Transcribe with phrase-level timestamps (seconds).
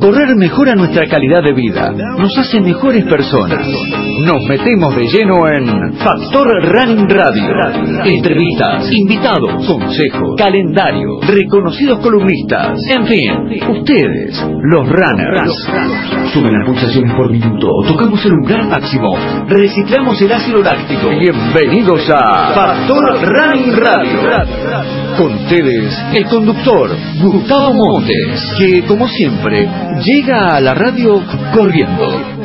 [0.00, 3.66] Correr mejora nuestra calidad de vida, nos hace mejores personas.
[4.20, 8.02] Nos metemos de lleno en Factor Running Radio.
[8.04, 13.32] Entrevistas, invitados, consejos, calendario, reconocidos columnistas, en fin,
[13.68, 16.32] ustedes, los runners.
[16.32, 19.16] Suben las pulsaciones por minuto, tocamos el umbral máximo,
[19.48, 21.10] reciclamos el ácido láctico.
[21.10, 24.20] Bienvenidos a Factor Running Radio.
[25.18, 29.68] Con ustedes, el conductor Gustavo Montes, que como siempre
[30.02, 31.22] llega a la radio
[31.54, 32.35] corriendo.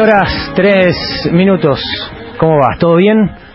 [0.00, 1.80] Horas, 3 minutos.
[2.38, 2.78] ¿Cómo vas?
[2.78, 3.47] ¿Todo bien?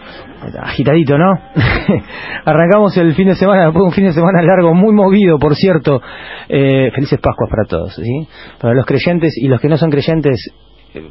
[0.61, 1.31] Agitadito, ¿no?
[2.45, 6.02] Arrancamos el fin de semana, un fin de semana largo, muy movido, por cierto.
[6.49, 7.99] Eh, felices Pascuas para todos.
[8.59, 10.53] Para los creyentes y los que no son creyentes,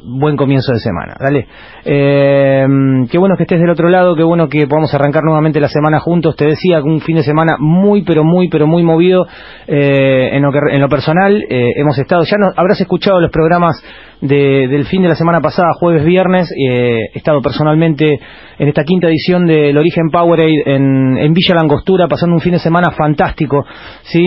[0.03, 1.47] buen comienzo de semana, dale.
[1.83, 2.65] Eh,
[3.09, 5.99] qué bueno que estés del otro lado, qué bueno que podamos arrancar nuevamente la semana
[5.99, 6.35] juntos.
[6.35, 9.25] Te decía un fin de semana muy, pero muy, pero muy movido
[9.67, 11.43] eh, en, lo que, en lo personal.
[11.49, 13.83] Eh, hemos estado, ya no, habrás escuchado los programas
[14.23, 16.49] de, del fin de la semana pasada, jueves, viernes.
[16.57, 18.19] he estado personalmente
[18.57, 22.59] en esta quinta edición del Origen Powerade en, en Villa Langostura, pasando un fin de
[22.59, 23.65] semana fantástico,
[24.03, 24.25] ¿sí?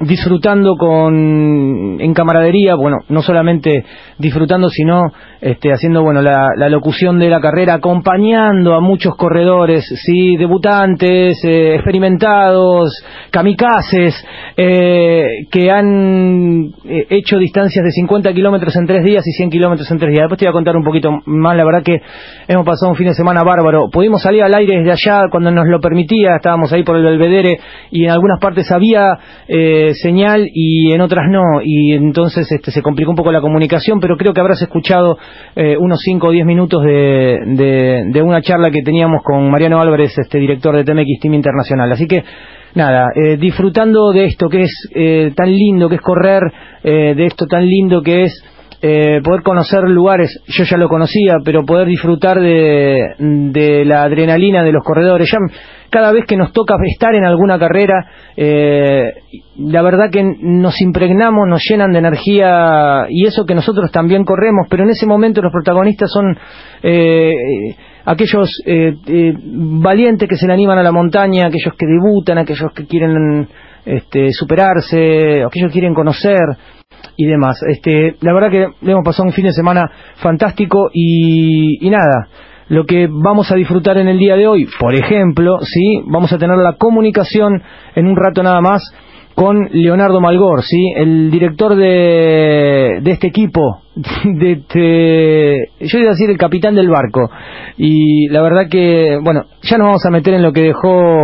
[0.00, 3.84] disfrutando con, en camaradería, bueno, no solamente
[4.18, 5.04] disfrutando, sino
[5.40, 11.74] este, haciendo bueno la, locución de la carrera, acompañando a muchos corredores, sí, debutantes, eh,
[11.76, 12.90] experimentados,
[13.30, 14.14] kamikazes,
[14.56, 19.88] eh, que han eh, hecho distancias de 50 kilómetros en tres días y 100 kilómetros
[19.90, 20.22] en tres días.
[20.22, 22.00] Después te voy a contar un poquito más, la verdad que
[22.48, 23.88] hemos pasado un fin de semana bárbaro.
[23.92, 27.58] Pudimos salir al aire desde allá cuando nos lo permitía, estábamos ahí por el Belvedere
[27.90, 29.18] y en algunas partes había
[30.02, 34.16] señal y en otras no, y entonces este, se complicó un poco la comunicación, pero
[34.16, 35.18] creo que habrás escuchado
[35.54, 40.16] eh, unos 5 o 10 minutos de, de, una charla que teníamos con Mariano Álvarez,
[40.18, 41.92] este director de TMX Team Internacional.
[41.92, 42.22] Así que,
[42.74, 46.42] nada, eh, disfrutando de esto que es eh, tan lindo, que es correr,
[46.82, 48.44] de esto tan lindo que es
[48.80, 54.72] poder conocer lugares, yo ya lo conocía, pero poder disfrutar de, de la adrenalina de
[54.72, 55.30] los corredores.
[55.30, 55.38] Ya
[55.90, 58.06] cada vez que nos toca estar en alguna carrera,
[58.36, 59.14] eh,
[59.58, 64.66] la verdad que nos impregnamos, nos llenan de energía y eso que nosotros también corremos,
[64.68, 66.36] pero en ese momento los protagonistas son
[66.82, 67.32] eh,
[68.04, 68.94] aquellos eh,
[69.44, 73.48] valientes que se le animan a la montaña, aquellos que debutan, aquellos que quieren
[73.84, 76.40] este, superarse, aquellos que quieren conocer
[77.16, 77.60] y demás.
[77.68, 82.28] Este, la verdad que hemos pasado un fin de semana fantástico y, y nada
[82.68, 84.66] lo que vamos a disfrutar en el día de hoy.
[84.80, 87.62] Por ejemplo, sí, vamos a tener la comunicación
[87.94, 88.82] en un rato nada más
[89.36, 93.82] con Leonardo Malgor, sí, el director de, de este equipo,
[94.24, 97.28] de este, yo iba a decir el capitán del barco.
[97.76, 101.22] Y la verdad que, bueno, ya nos vamos a meter en lo que dejó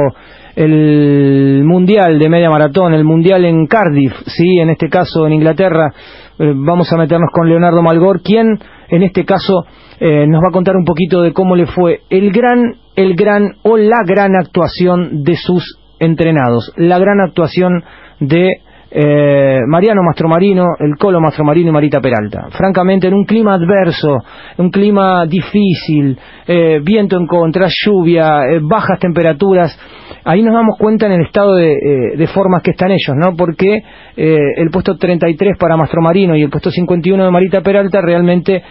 [0.54, 5.92] el mundial de media maratón, el mundial en Cardiff, sí, en este caso en Inglaterra.
[6.38, 8.58] Eh, vamos a meternos con Leonardo Malgor, quien
[8.88, 9.64] en este caso
[10.00, 13.56] eh, nos va a contar un poquito de cómo le fue el gran, el gran
[13.62, 17.84] o la gran actuación de sus entrenados, la gran actuación
[18.20, 18.60] de
[18.94, 22.48] eh, Mariano Mastromarino, el Colo Mastromarino y Marita Peralta.
[22.50, 24.18] Francamente, en un clima adverso,
[24.58, 29.78] un clima difícil, eh, viento en contra, lluvia, bajas temperaturas,
[30.24, 33.34] ahí nos damos cuenta en el estado de, de formas que están ellos, ¿no?
[33.34, 33.82] Porque
[34.14, 38.62] el puesto 33 para Mastromarino y el puesto 51 de Marita Peralta realmente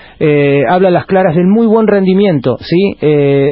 [0.69, 2.95] habla las claras del muy buen rendimiento, ¿sí?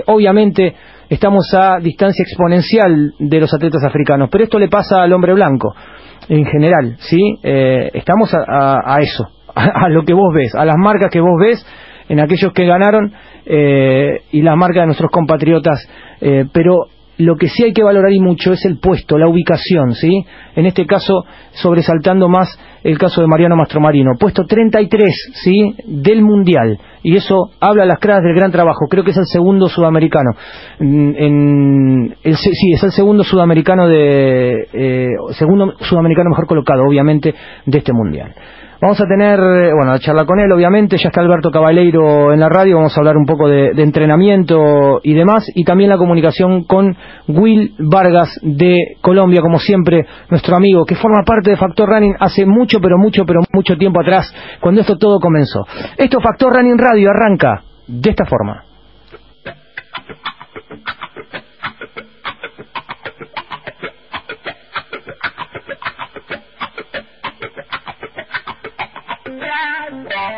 [0.05, 0.75] obviamente
[1.09, 5.73] estamos a distancia exponencial de los atletas africanos, pero esto le pasa al hombre blanco
[6.29, 7.39] en general, ¿sí?
[7.43, 11.65] Eh, estamos a, eso, a, lo que vos ves, a las marcas que vos ves
[12.07, 13.11] en aquellos que ganaron
[13.45, 15.87] eh, y las marcas de nuestros compatriotas,
[16.21, 16.85] eh, pero
[17.19, 20.25] lo que sí hay que valorar y mucho es el puesto, la ubicación, ¿sí?
[20.55, 22.47] En este caso, sobresaltando más
[22.81, 25.75] el caso de Mariano Mastromarino, puesto 33, ¿sí?
[25.85, 26.79] Del Mundial.
[27.03, 28.87] Y eso habla a las caras del gran trabajo.
[28.89, 30.31] Creo que es el segundo sudamericano.
[30.79, 34.67] En, sí, es el segundo sudamericano de...
[34.71, 37.35] Eh, segundo sudamericano mejor colocado, obviamente,
[37.65, 38.33] de este Mundial.
[38.81, 42.39] Vamos a tener, eh, bueno, a charla con él, obviamente, ya está Alberto Cabaleiro en
[42.39, 46.63] la radio, vamos a hablar un poco de, entrenamiento y demás, y también la comunicación
[46.63, 46.95] con
[47.27, 52.45] Will Vargas de Colombia, como siempre, nuestro amigo, que forma parte de Factor Running hace
[52.45, 55.65] mucho, pero mucho, pero mucho tiempo atrás, cuando esto todo comenzó.
[55.97, 58.68] Esto Factor Running Radio arranca de esta forma.
[69.59, 70.29] Bye.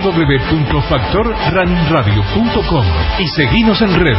[0.00, 2.84] www.factorrunningradio.com
[3.20, 4.18] y seguinos en redes.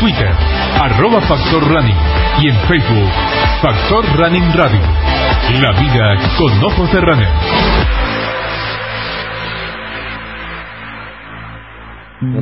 [0.00, 0.32] Twitter,
[0.80, 1.94] arroba Factor Running
[2.40, 3.10] y en Facebook,
[3.60, 4.80] Factor Running Radio.
[5.60, 7.28] La vida con ojos de runner.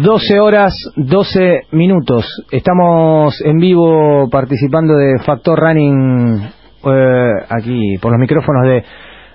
[0.02, 2.24] 12 horas, 12 minutos.
[2.52, 6.48] Estamos en vivo participando de Factor Running
[6.84, 8.84] eh, aquí por los micrófonos de,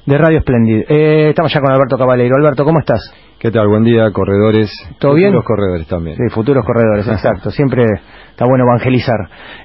[0.05, 0.83] de Radio Splendid.
[0.89, 2.35] Eh, estamos ya con Alberto Caballero.
[2.35, 3.01] Alberto, ¿cómo estás?
[3.39, 3.67] ¿Qué tal?
[3.67, 4.71] Buen día, corredores.
[4.99, 5.31] ¿Todo bien?
[5.31, 6.17] Futuros corredores también.
[6.17, 7.49] Sí, futuros corredores, exacto.
[7.51, 7.85] Siempre
[8.29, 9.17] está bueno evangelizar.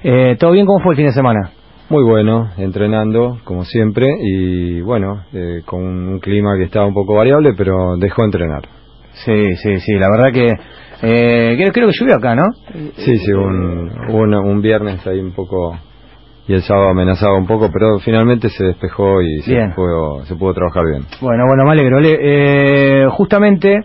[0.03, 0.65] Eh, ¿Todo bien?
[0.65, 1.51] ¿Cómo fue el fin de semana?
[1.89, 7.15] Muy bueno, entrenando como siempre y bueno, eh, con un clima que estaba un poco
[7.15, 8.63] variable, pero dejó entrenar.
[9.25, 10.47] Sí, sí, sí, la verdad que
[11.01, 12.43] eh, creo, creo que llovió acá, ¿no?
[12.97, 15.77] Sí, sí, un, un viernes ahí un poco
[16.47, 20.53] y el sábado amenazaba un poco, pero finalmente se despejó y se pudo, se pudo
[20.53, 21.03] trabajar bien.
[21.21, 21.99] Bueno, bueno, me alegro.
[21.99, 22.17] Le-
[23.03, 23.81] eh, justamente,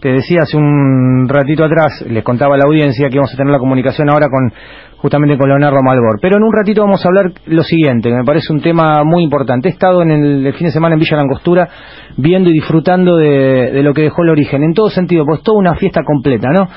[0.00, 3.52] te decía hace un ratito atrás, les contaba a la audiencia que íbamos a tener
[3.52, 4.52] la comunicación ahora con
[4.98, 6.18] justamente con Leonardo Malbor.
[6.22, 9.22] Pero en un ratito vamos a hablar lo siguiente, que me parece un tema muy
[9.22, 9.68] importante.
[9.68, 11.68] He estado en el, el fin de semana en Villa Langostura
[12.16, 15.58] viendo y disfrutando de, de lo que dejó el origen, en todo sentido, pues toda
[15.58, 16.68] una fiesta completa, ¿no?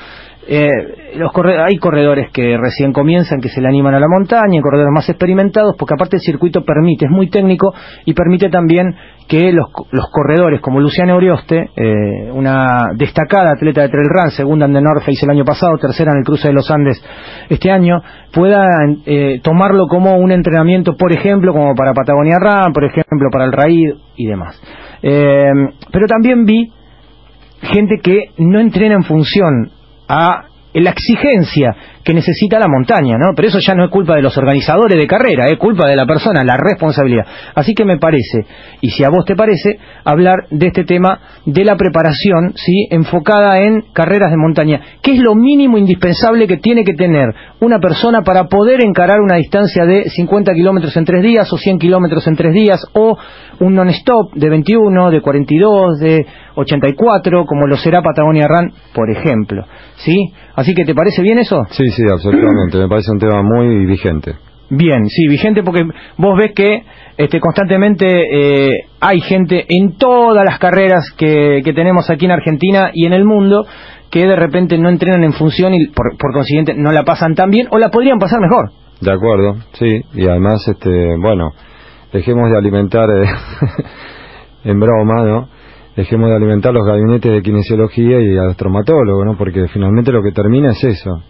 [0.50, 0.70] Eh,
[1.16, 1.30] los
[1.66, 5.06] hay corredores que recién comienzan, que se le animan a la montaña, hay corredores más
[5.06, 7.74] experimentados, porque aparte el circuito permite, es muy técnico
[8.06, 8.94] y permite también
[9.28, 14.64] que los, los corredores como Luciana Orioste, eh, una destacada atleta de trail run, segunda
[14.64, 16.98] en The North Face el año pasado, tercera en el cruce de los Andes
[17.50, 18.00] este año,
[18.32, 23.44] puedan eh, tomarlo como un entrenamiento, por ejemplo, como para Patagonia Run, por ejemplo, para
[23.44, 24.58] el Raid y demás.
[25.02, 25.52] Eh,
[25.92, 26.72] pero también vi
[27.60, 29.72] gente que no entrena en función
[30.08, 31.74] a la exigencia
[32.04, 33.34] que necesita la montaña, ¿no?
[33.34, 36.06] Pero eso ya no es culpa de los organizadores de carrera, es culpa de la
[36.06, 37.26] persona, la responsabilidad.
[37.54, 38.46] Así que me parece,
[38.80, 42.86] y si a vos te parece, hablar de este tema de la preparación, ¿sí?
[42.90, 44.80] Enfocada en carreras de montaña.
[45.02, 49.36] ¿Qué es lo mínimo indispensable que tiene que tener una persona para poder encarar una
[49.36, 53.18] distancia de 50 kilómetros en tres días o 100 kilómetros en tres días o
[53.60, 56.26] un non-stop de 21, de 42, de
[56.58, 59.64] 84, como lo será Patagonia Run, por ejemplo.
[59.96, 60.32] ¿Sí?
[60.56, 61.64] Así que, ¿te parece bien eso?
[61.70, 62.78] Sí, sí, absolutamente.
[62.78, 64.34] Me parece un tema muy vigente.
[64.70, 65.82] Bien, sí, vigente porque
[66.18, 66.82] vos ves que
[67.16, 72.90] este, constantemente eh, hay gente en todas las carreras que, que tenemos aquí en Argentina
[72.92, 73.64] y en el mundo
[74.10, 77.50] que de repente no entrenan en función y por, por consiguiente no la pasan tan
[77.50, 78.70] bien o la podrían pasar mejor.
[79.00, 80.02] De acuerdo, sí.
[80.14, 81.52] Y además, este, bueno,
[82.12, 83.26] dejemos de alimentar, eh,
[84.64, 85.57] en broma, ¿no?
[85.98, 89.36] Dejemos de alimentar los gabinetes de kinesiología y a los traumatólogos, ¿no?
[89.36, 91.24] Porque finalmente lo que termina es eso.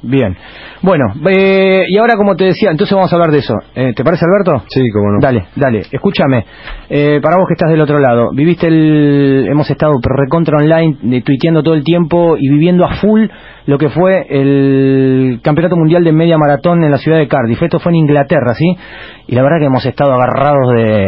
[0.00, 0.36] Bien.
[0.80, 3.52] Bueno, eh, y ahora como te decía, entonces vamos a hablar de eso.
[3.74, 4.64] Eh, ¿Te parece, Alberto?
[4.68, 5.18] Sí, como no.
[5.20, 6.44] Dale, dale, escúchame.
[6.88, 9.48] Eh, para vos que estás del otro lado, viviste el.
[9.50, 13.26] Hemos estado recontra online, tuiteando todo el tiempo y viviendo a full
[13.66, 17.60] lo que fue el Campeonato Mundial de Media Maratón en la ciudad de Cardiff.
[17.60, 18.76] Esto fue en Inglaterra, ¿sí?
[19.26, 21.06] Y la verdad que hemos estado agarrados de,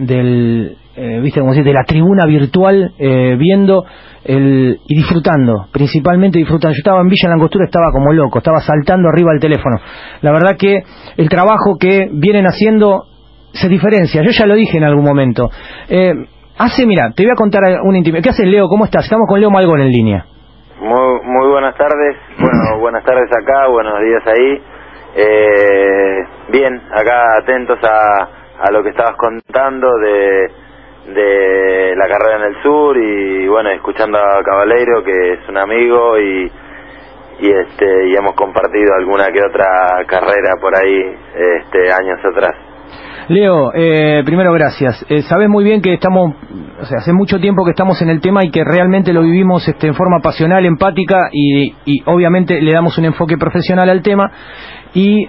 [0.00, 0.76] del.
[0.96, 1.62] Eh, ¿Viste decir?
[1.62, 3.84] De la tribuna virtual, eh, viendo
[4.24, 6.74] el, y disfrutando, principalmente disfrutando.
[6.74, 9.76] Yo estaba en Villa Langostura, estaba como loco, estaba saltando arriba del teléfono.
[10.22, 10.82] La verdad que
[11.18, 13.04] el trabajo que vienen haciendo
[13.52, 14.22] se diferencia.
[14.22, 15.50] Yo ya lo dije en algún momento.
[15.90, 16.14] Eh,
[16.56, 18.22] hace, mira, te voy a contar una intimidad.
[18.22, 18.66] ¿Qué haces, Leo?
[18.68, 19.04] ¿Cómo estás?
[19.04, 20.24] Estamos con Leo Malgón en línea.
[20.80, 22.16] Muy, muy buenas tardes.
[22.38, 24.62] Bueno, buenas tardes acá, buenos días ahí.
[25.18, 26.18] Eh,
[26.52, 28.28] bien, acá atentos a,
[28.66, 30.65] a lo que estabas contando de,
[31.06, 36.18] de la carrera en el sur y bueno, escuchando a Cabaleiro que es un amigo
[36.18, 36.50] y,
[37.40, 39.66] y este y hemos compartido alguna que otra
[40.06, 41.00] carrera por ahí
[41.60, 42.56] este años atrás.
[43.28, 45.04] Leo, eh, primero gracias.
[45.08, 46.34] Eh, sabes muy bien que estamos,
[46.80, 49.66] o sea, hace mucho tiempo que estamos en el tema y que realmente lo vivimos
[49.66, 54.30] este, en forma pasional, empática y, y obviamente le damos un enfoque profesional al tema.
[54.94, 55.28] Y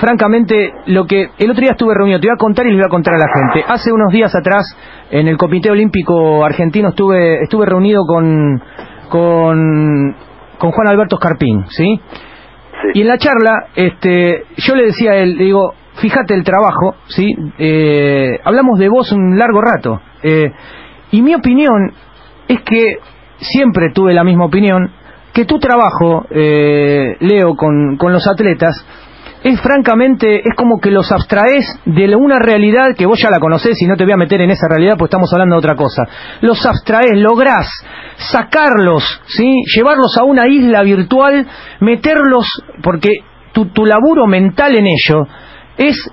[0.00, 2.84] francamente, lo que el otro día estuve reunido, te voy a contar y le voy
[2.86, 3.64] a contar a la gente.
[3.68, 4.64] Hace unos días atrás,
[5.10, 8.62] en el Comité Olímpico Argentino, estuve, estuve reunido con,
[9.08, 10.16] con,
[10.58, 12.00] con Juan Alberto Escarpín, ¿sí?
[12.00, 12.88] Sí.
[12.94, 16.94] Y en la charla, este, yo le decía a él, le digo, fíjate el trabajo,
[17.08, 17.34] ¿sí?
[17.58, 20.00] Eh, hablamos de vos un largo rato.
[20.22, 20.52] eh,
[21.10, 21.92] y mi opinión
[22.48, 22.98] es que
[23.38, 24.90] siempre tuve la misma opinión,
[25.32, 28.74] que tu trabajo, eh, Leo, con, con los atletas,
[29.42, 33.80] es francamente, es como que los abstraes de una realidad que vos ya la conocés
[33.80, 36.02] y no te voy a meter en esa realidad porque estamos hablando de otra cosa.
[36.40, 37.68] Los abstraes, lográs
[38.16, 39.62] sacarlos, ¿sí?
[39.74, 41.46] Llevarlos a una isla virtual,
[41.80, 42.46] meterlos,
[42.82, 43.10] porque
[43.52, 45.26] tu, tu laburo mental en ello
[45.76, 46.10] es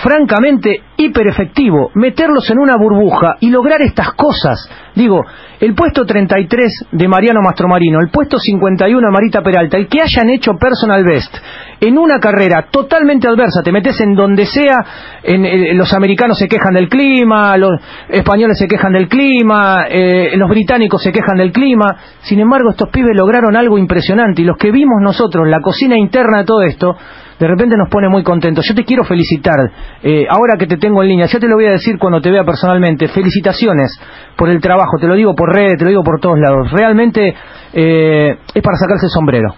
[0.00, 4.68] francamente hiper efectivo, meterlos en una burbuja y lograr estas cosas.
[4.94, 5.22] Digo,
[5.60, 10.30] el puesto 33 de Mariano Mastromarino, el puesto 51 de Marita Peralta, y que hayan
[10.30, 11.34] hecho personal best
[11.80, 14.76] en una carrera totalmente adversa, te metes en donde sea,
[15.22, 17.72] en, los americanos se quejan del clima, los
[18.08, 22.88] españoles se quejan del clima, eh, los británicos se quejan del clima, sin embargo estos
[22.90, 26.96] pibes lograron algo impresionante y los que vimos nosotros, la cocina interna de todo esto,
[27.38, 28.64] de repente nos pone muy contentos.
[28.68, 29.58] Yo te quiero felicitar,
[30.02, 32.30] eh, ahora que te tengo en línea, ya te lo voy a decir cuando te
[32.30, 33.98] vea personalmente, felicitaciones
[34.36, 37.34] por el trabajo, te lo digo por redes, te lo digo por todos lados, realmente
[37.72, 39.48] eh, es para sacarse el sombrero.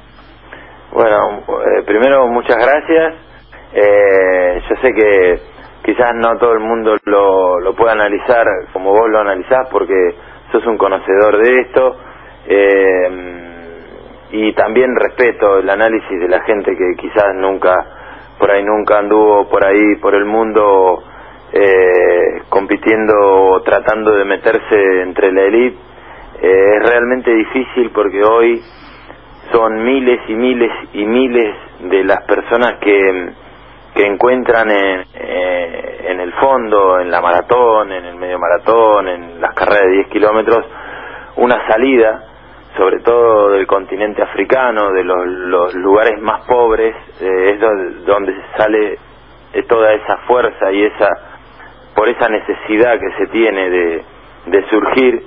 [0.92, 3.14] Bueno, eh, primero muchas gracias,
[3.74, 5.40] yo sé que
[5.84, 9.94] quizás no todo el mundo lo, lo pueda analizar como vos lo analizás porque
[10.50, 11.96] sos un conocedor de esto.
[12.46, 13.43] Eh,
[14.36, 17.72] y también respeto el análisis de la gente que quizás nunca,
[18.36, 21.04] por ahí nunca anduvo por ahí, por el mundo,
[21.52, 25.78] eh, compitiendo o tratando de meterse entre la elite.
[26.42, 28.60] Eh, es realmente difícil porque hoy
[29.52, 33.30] son miles y miles y miles de las personas que,
[33.94, 39.40] que encuentran en, eh, en el fondo, en la maratón, en el medio maratón, en
[39.40, 40.66] las carreras de 10 kilómetros,
[41.36, 42.33] una salida
[42.76, 48.98] sobre todo del continente africano, de los, lugares más pobres, eh, es donde sale
[49.52, 51.08] eh, toda esa fuerza y esa
[51.94, 54.04] por esa necesidad que se tiene de,
[54.46, 55.22] de surgir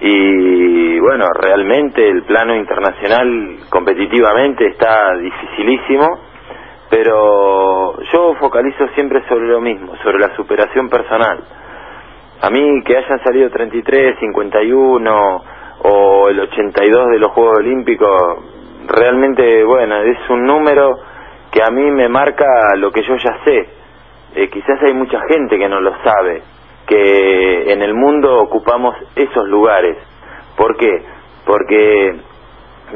[0.00, 6.06] y bueno, realmente el plano internacional competitivamente está dificilísimo,
[6.90, 11.42] pero yo focalizo siempre sobre lo mismo, sobre la superación personal.
[12.42, 15.42] A mí que hayan salido 33, 51,
[15.88, 18.10] o el 82 de los Juegos Olímpicos,
[18.88, 20.98] realmente, bueno, es un número
[21.50, 23.68] que a mí me marca lo que yo ya sé.
[24.34, 26.42] Eh, quizás hay mucha gente que no lo sabe,
[26.86, 29.96] que en el mundo ocupamos esos lugares.
[30.56, 31.02] ¿Por qué?
[31.44, 32.16] Porque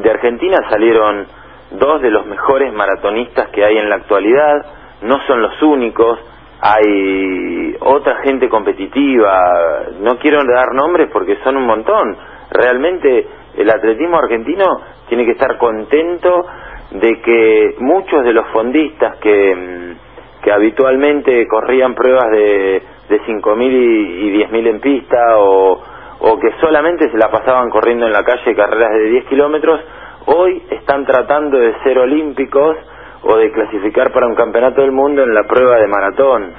[0.02, 1.26] de Argentina salieron
[1.70, 4.66] dos de los mejores maratonistas que hay en la actualidad,
[5.02, 6.18] no son los únicos,
[6.60, 12.16] hay otra gente competitiva, no quiero dar nombres porque son un montón,
[12.50, 16.46] realmente el atletismo argentino tiene que estar contento
[16.92, 24.26] de que muchos de los fondistas que, mm, habitualmente corrían pruebas de, de 5.000 y,
[24.26, 25.80] y 10.000 en pista o,
[26.20, 29.80] o que solamente se la pasaban corriendo en la calle carreras de 10 kilómetros,
[30.26, 32.76] hoy están tratando de ser olímpicos
[33.22, 36.52] o de clasificar para un campeonato del mundo en la prueba de maratón.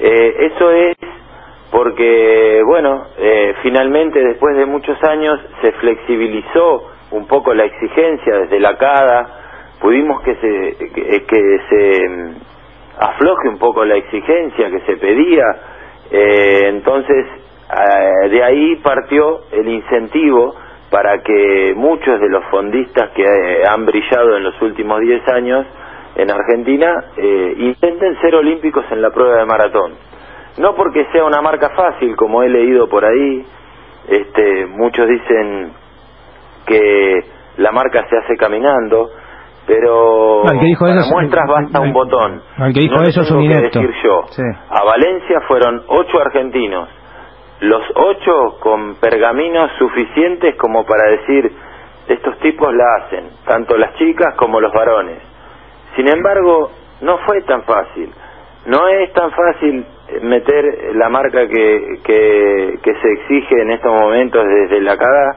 [0.00, 0.96] Eh, eso es
[1.70, 8.58] porque, bueno, eh, finalmente después de muchos años se flexibilizó un poco la exigencia desde
[8.58, 9.26] la CADA,
[9.80, 10.76] pudimos que se,
[11.26, 12.34] que, se mm,
[12.98, 15.44] afloje un poco la exigencia que se pedía,
[16.10, 17.26] eh, entonces
[17.70, 20.56] eh, de ahí partió el incentivo
[20.90, 23.24] para que muchos de los fondistas que
[23.68, 25.66] han brillado en los últimos 10 años
[26.16, 26.92] en Argentina
[27.56, 30.10] intenten ser olímpicos en la prueba de maratón
[30.58, 33.44] no porque sea una marca fácil, como he leído por ahí,
[34.08, 35.72] este, muchos dicen
[36.66, 37.24] que
[37.56, 39.10] la marca se hace caminando,
[39.66, 42.42] pero que dijo para muestras basta un botón.
[42.58, 43.80] El que dijo no eso es un inepto.
[43.80, 44.24] decir yo.
[44.70, 46.88] A Valencia fueron ocho argentinos,
[47.60, 51.52] los ocho con pergaminos suficientes como para decir
[52.08, 55.22] estos tipos la hacen, tanto las chicas como los varones.
[55.94, 56.70] Sin embargo,
[57.02, 58.12] no fue tan fácil.
[58.66, 59.86] No es tan fácil
[60.22, 65.36] meter la marca que, que, se exige en estos momentos desde la CADA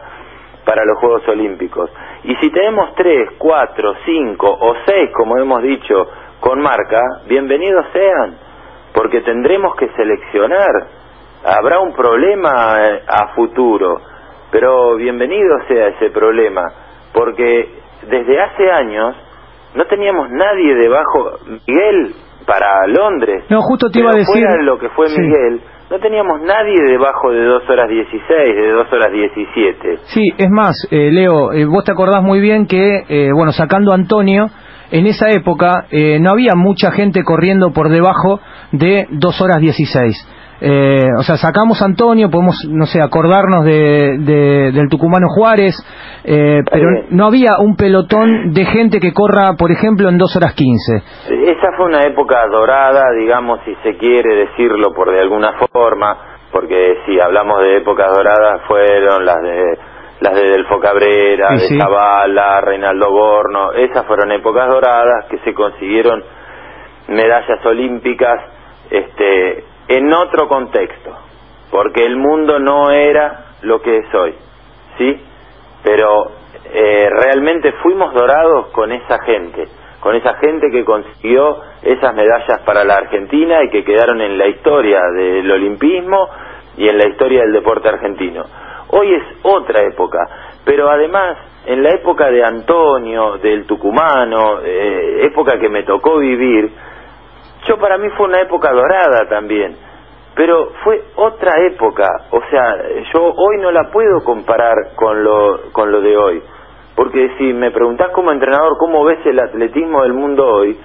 [0.65, 1.89] para los Juegos Olímpicos.
[2.23, 6.07] Y si tenemos tres, cuatro, cinco o seis, como hemos dicho,
[6.39, 8.37] con marca, bienvenidos sean,
[8.93, 10.87] porque tendremos que seleccionar.
[11.45, 14.01] Habrá un problema eh, a futuro,
[14.51, 16.63] pero bienvenido sea ese problema,
[17.13, 17.69] porque
[18.07, 19.15] desde hace años
[19.75, 21.39] no teníamos nadie debajo.
[21.67, 22.13] Miguel
[22.45, 23.45] para Londres.
[23.49, 24.33] No, justo te iba a decir.
[24.33, 25.61] Fuera lo que fue Miguel,
[25.93, 29.97] no teníamos nadie debajo de 2 horas 16, de 2 horas 17.
[30.05, 33.91] Sí, es más, eh, Leo, eh, vos te acordás muy bien que, eh, bueno, sacando
[33.91, 34.47] a Antonio,
[34.91, 35.85] en esa época
[36.19, 38.39] no había mucha gente corriendo por debajo
[38.71, 40.15] de 2 horas 16.
[40.65, 45.75] Eh, o sea, sacamos a Antonio, podemos, no sé, acordarnos de, del tucumano Juárez,
[46.23, 50.53] eh, pero no había un pelotón de gente que corra, por ejemplo, en 2 horas
[50.53, 51.03] 15.
[51.51, 56.17] Esa fue una época dorada, digamos, si se quiere decirlo por de alguna forma,
[56.49, 59.77] porque si hablamos de épocas doradas fueron las de
[60.21, 66.23] las de Delfo Cabrera, de Zavala, Reinaldo Borno, esas fueron épocas doradas que se consiguieron
[67.09, 68.39] medallas olímpicas
[68.89, 71.11] este, en otro contexto,
[71.71, 74.35] porque el mundo no era lo que es hoy,
[74.97, 75.21] ¿sí?
[75.83, 76.31] Pero
[76.73, 79.67] eh, realmente fuimos dorados con esa gente,
[79.99, 84.47] con esa gente que consiguió esas medallas para la Argentina y que quedaron en la
[84.47, 86.29] historia del olimpismo
[86.77, 88.43] y en la historia del deporte argentino.
[88.89, 90.19] Hoy es otra época,
[90.65, 96.71] pero además en la época de Antonio, del Tucumano, eh, época que me tocó vivir,
[97.67, 99.75] yo para mí fue una época dorada también,
[100.35, 102.77] pero fue otra época, o sea,
[103.13, 106.41] yo hoy no la puedo comparar con lo, con lo de hoy,
[106.95, 110.77] porque si me preguntás como entrenador cómo ves el atletismo del mundo hoy,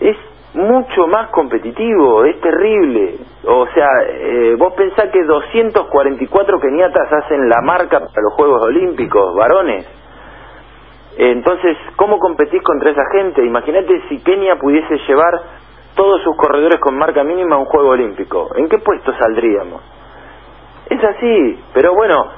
[0.00, 0.16] es
[0.54, 3.16] mucho más competitivo, es terrible.
[3.44, 9.34] O sea, eh, vos pensás que 244 keniatas hacen la marca para los Juegos Olímpicos,
[9.34, 9.86] varones.
[11.18, 13.44] Entonces, ¿cómo competís contra esa gente?
[13.44, 15.40] Imagínate si Kenia pudiese llevar
[15.96, 18.50] todos sus corredores con marca mínima a un Juego Olímpico.
[18.54, 19.82] ¿En qué puesto saldríamos?
[20.88, 22.30] Es así, pero bueno,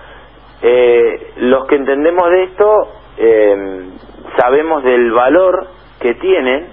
[0.63, 3.91] eh, los que entendemos de esto eh,
[4.39, 5.67] sabemos del valor
[6.01, 6.69] que tienen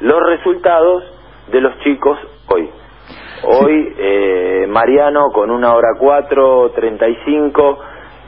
[0.00, 1.02] los resultados
[1.48, 2.18] de los chicos
[2.48, 2.70] hoy.
[3.44, 7.78] Hoy eh, Mariano con una hora cuatro, treinta y cinco,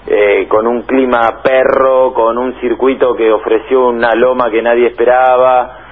[0.06, 5.87] eh, con un clima perro, con un circuito que ofreció una loma que nadie esperaba,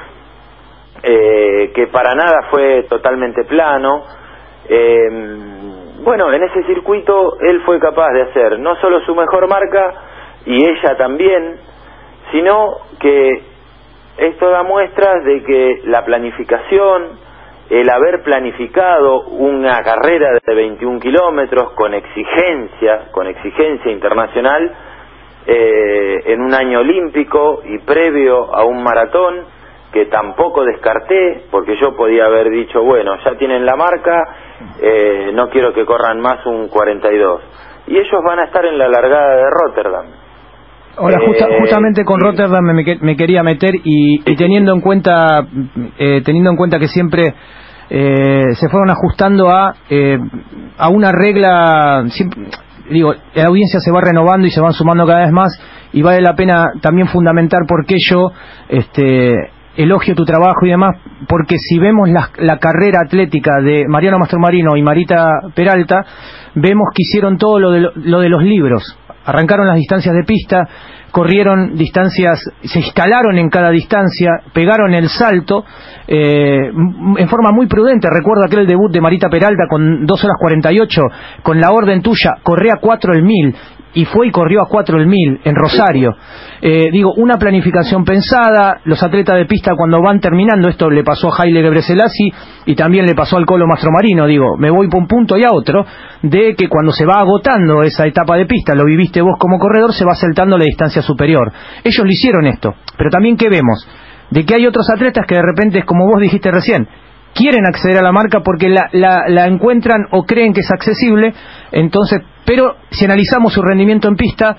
[1.02, 4.04] eh, que para nada fue totalmente plano.
[6.02, 9.94] bueno, en ese circuito él fue capaz de hacer no solo su mejor marca,
[10.46, 11.59] y ella también,
[12.30, 13.42] sino que
[14.16, 17.18] esto da muestras de que la planificación,
[17.68, 24.72] el haber planificado una carrera de 21 kilómetros con exigencia, con exigencia internacional,
[25.48, 29.44] eh, en un año olímpico y previo a un maratón,
[29.96, 34.20] que tampoco descarté, porque yo podía haber dicho, bueno, ya tienen la marca,
[34.78, 37.40] eh, no quiero que corran más un 42.
[37.87, 40.06] Y ellos van a estar en la largada de Rotterdam.
[40.98, 42.62] Ahora, eh, justamente con Rotterdam
[43.00, 45.46] me, quería meter y, teniendo en cuenta
[45.98, 47.35] eh, teniendo en cuenta que siempre
[47.88, 49.74] se fueron ajustando a
[50.78, 52.02] a una regla
[52.90, 55.61] digo la audiencia se va renovando y se van sumando cada vez más
[55.92, 58.32] y vale la pena también fundamentar por qué yo
[58.68, 59.35] este
[59.76, 60.96] elogio tu trabajo y demás,
[61.28, 66.04] porque si vemos la, carrera atlética de Mariano Mastromarino y Marita Peralta,
[66.54, 70.68] vemos que hicieron todo lo de, lo de los libros arrancaron las distancias de pista,
[71.10, 75.64] corrieron distancias, se instalaron en cada distancia, pegaron el salto
[76.06, 76.70] eh,
[77.18, 78.08] en forma muy prudente.
[78.08, 81.02] Recuerdo aquel debut de Marita Peralta con 2 horas 48,
[81.42, 83.54] con la orden tuya, corría 4 el mil
[83.96, 86.14] y fue y corrió a 4 el mil en Rosario.
[86.61, 91.28] Eh, digo, una planificación pensada, los atletas de pista cuando van terminando, esto le pasó
[91.28, 92.32] a Haile Gebreselassie
[92.66, 95.50] y también le pasó al Colo Mastromarino, digo, me voy por un punto y a
[95.50, 95.87] otro,
[96.22, 99.94] de que cuando se va agotando esa etapa de pista, lo viviste vos como corredor,
[99.94, 101.50] se va saltando la distancia superior.
[101.82, 103.88] Ellos lo hicieron esto, pero también que vemos,
[104.30, 106.87] de que hay otros atletas que de repente, como vos dijiste recién,
[107.37, 111.35] quieren acceder a la marca porque la, la, encuentran o creen que es accesible,
[111.70, 114.57] entonces, pero si analizamos su rendimiento en pista,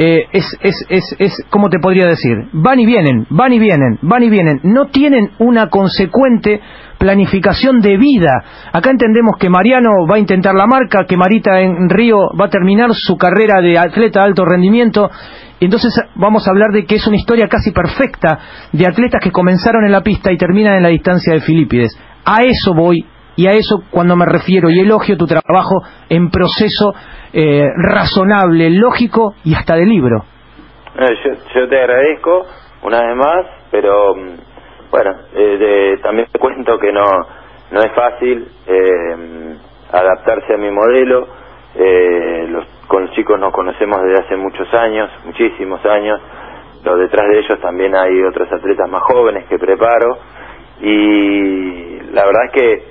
[0.00, 2.36] eh, es, es, es, es, ¿cómo te podría decir?
[2.52, 4.60] Van y vienen, van y vienen, van y vienen.
[4.62, 6.60] No tienen una consecuente
[6.98, 8.30] planificación de vida.
[8.72, 12.50] Acá entendemos que Mariano va a intentar la marca, que Marita en Río va a
[12.50, 15.10] terminar su carrera de atleta de alto rendimiento.
[15.60, 18.38] Entonces vamos a hablar de que es una historia casi perfecta
[18.72, 21.98] de atletas que comenzaron en la pista y terminan en la distancia de Filipides.
[22.30, 25.76] A eso voy y a eso cuando me refiero y elogio tu trabajo
[26.10, 26.92] en proceso
[27.32, 30.24] eh, razonable, lógico y hasta de libro.
[31.54, 32.44] yo, te agradezco
[32.82, 37.04] una vez más, pero mm, bueno, eh, también te cuento que no,
[37.70, 39.56] no es fácil eh,
[39.90, 41.28] adaptarse a mi modelo.
[42.48, 46.20] los, con los chicos nos conocemos desde hace muchos años, muchísimos años.
[46.84, 50.18] Lo detrás de ellos también hay otros atletas más jóvenes que preparo
[50.80, 52.82] y la verdad es que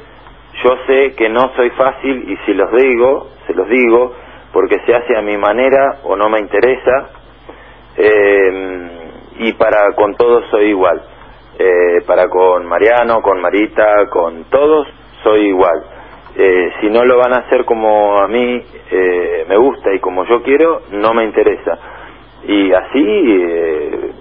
[0.63, 4.13] yo sé que no soy fácil y si los digo, se los digo,
[4.51, 7.10] porque se hace a mi manera o no me interesa
[7.97, 8.89] eh,
[9.39, 11.01] y para con todos soy igual.
[11.60, 14.88] Eh, para con Mariano, con Marita, con todos
[15.23, 15.84] soy igual.
[16.36, 18.63] Eh, si no lo van a hacer como a mí
[19.47, 21.77] me gusta y como yo quiero, no me interesa.
[22.47, 24.13] Y así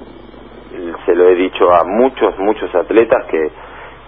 [1.05, 3.51] se lo he dicho a muchos, muchos atletas que,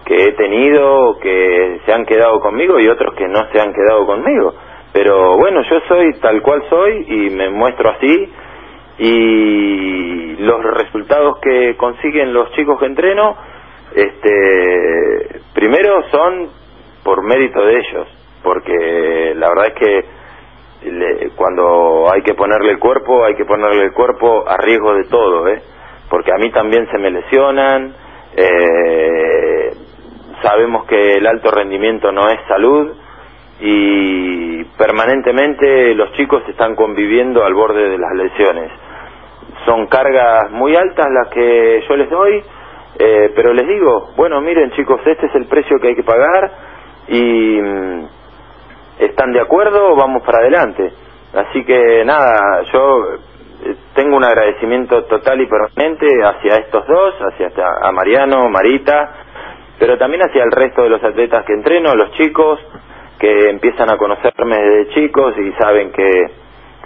[0.09, 4.07] que he tenido, que se han quedado conmigo y otros que no se han quedado
[4.07, 4.55] conmigo.
[4.90, 8.33] Pero bueno, yo soy tal cual soy y me muestro así
[9.01, 13.37] y los resultados que consiguen los chicos que entreno,
[13.94, 16.49] este, primero son
[17.05, 18.09] por mérito de ellos,
[18.42, 20.05] porque la verdad es que
[21.37, 25.49] cuando hay que ponerle el cuerpo, hay que ponerle el cuerpo a riesgo de todo,
[25.49, 25.61] ¿eh?
[26.09, 27.94] porque a mí también se me lesionan,
[28.37, 29.58] eh,
[30.42, 32.92] sabemos que el alto rendimiento no es salud
[33.61, 38.70] y permanentemente los chicos están conviviendo al borde de las lesiones.
[39.64, 42.42] Son cargas muy altas las que yo les doy,
[42.98, 46.51] eh, pero les digo, bueno, miren chicos, este es el precio que hay que pagar
[47.09, 48.07] y mm,
[49.01, 50.92] están de acuerdo, vamos para adelante.
[51.35, 53.05] Así que nada, yo
[53.64, 57.51] eh, tengo un agradecimiento total y permanente hacia estos dos, hacia
[57.83, 59.27] a Mariano, Marita,
[59.78, 62.58] pero también hacia el resto de los atletas que entreno, los chicos
[63.18, 66.10] que empiezan a conocerme desde chicos y saben que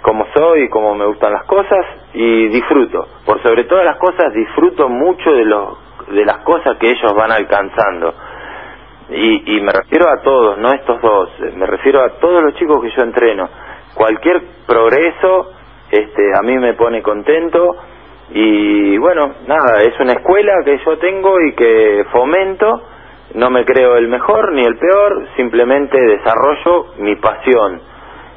[0.01, 3.07] cómo soy, cómo me gustan las cosas y disfruto.
[3.25, 5.77] Por sobre todas las cosas disfruto mucho de los
[6.07, 8.13] de las cosas que ellos van alcanzando.
[9.09, 12.81] Y, y me refiero a todos, no estos dos, me refiero a todos los chicos
[12.81, 13.49] que yo entreno.
[13.95, 15.51] Cualquier progreso
[15.91, 17.75] este, a mí me pone contento
[18.35, 22.81] y bueno, nada, es una escuela que yo tengo y que fomento,
[23.35, 27.79] no me creo el mejor ni el peor, simplemente desarrollo mi pasión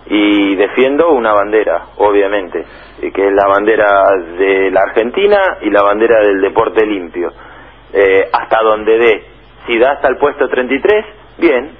[0.09, 2.65] y defiendo una bandera, obviamente,
[3.01, 3.87] que es la bandera
[4.39, 7.33] de la Argentina y la bandera del deporte limpio.
[7.93, 9.25] Eh, hasta donde dé.
[9.67, 11.07] Si da hasta el puesto 33,
[11.39, 11.71] bien,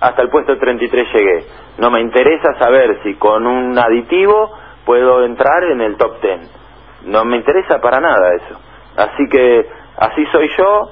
[0.00, 1.44] hasta el puesto 33 llegué.
[1.78, 4.50] No me interesa saber si con un aditivo
[4.86, 6.61] puedo entrar en el top 10.
[7.06, 8.60] No me interesa para nada eso.
[8.96, 10.90] Así que así soy yo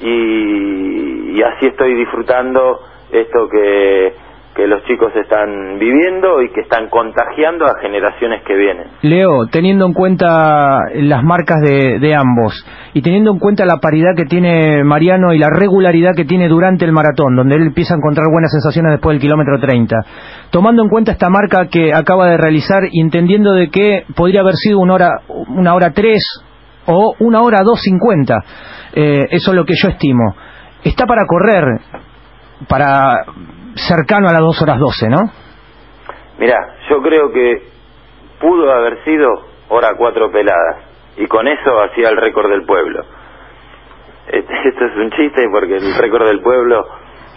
[0.00, 4.12] y así estoy disfrutando esto que,
[4.58, 8.88] que los chicos están viviendo y que están contagiando a generaciones que vienen.
[9.02, 14.16] Leo, teniendo en cuenta las marcas de, de, ambos y teniendo en cuenta la paridad
[14.16, 17.98] que tiene Mariano y la regularidad que tiene durante el maratón, donde él empieza a
[17.98, 19.94] encontrar buenas sensaciones después del kilómetro 30,
[20.50, 24.54] tomando en cuenta esta marca que acaba de realizar y entendiendo de que podría haber
[24.54, 25.10] sido una hora,
[25.48, 26.44] una hora 3
[26.86, 28.44] o una hora 2.50,
[28.94, 30.34] eh, eso es lo que yo estimo.
[30.82, 31.64] Está para correr,
[32.68, 33.24] para
[33.74, 35.18] cercano a las 2 horas 12, ¿no?
[36.38, 36.56] Mira,
[36.88, 37.68] yo creo que
[38.40, 39.28] pudo haber sido
[39.68, 40.84] hora 4 peladas
[41.16, 43.04] y con eso hacía el récord del pueblo.
[44.28, 46.84] Esto es un chiste porque el récord del pueblo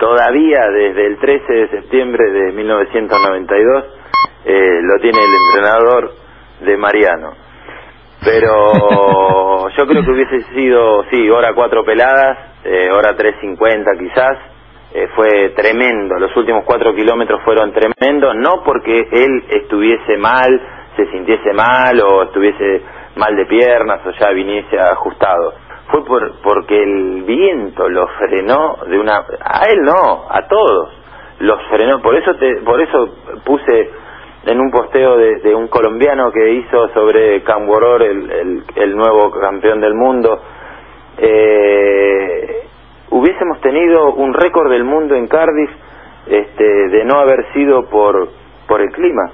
[0.02, 3.86] todavía desde el 13 de septiembre de 1992
[4.44, 6.12] eh, lo tiene el entrenador
[6.62, 7.34] de Mariano.
[8.26, 14.38] Pero yo creo que hubiese sido, sí, hora 4 peladas, eh, hora 3.50 quizás,
[14.94, 20.50] eh, fue tremendo, los últimos cuatro kilómetros fueron tremendos, no porque él estuviese mal,
[20.98, 22.82] se sintiese mal o estuviese
[23.16, 25.54] mal de piernas o ya viniese ajustado,
[25.92, 30.90] fue por, porque el viento lo frenó de una, a él no, a todos,
[31.40, 33.10] los frenó, por eso te, por eso
[33.46, 33.90] puse
[34.46, 39.94] en un posteo de, un colombiano que hizo sobre Camboror, el, el, nuevo campeón del
[39.94, 40.42] mundo,
[41.18, 42.64] eh,
[43.12, 45.70] hubiésemos tenido un récord del mundo en Cardiff
[46.28, 48.30] este, de no haber sido por,
[48.68, 49.32] por el clima.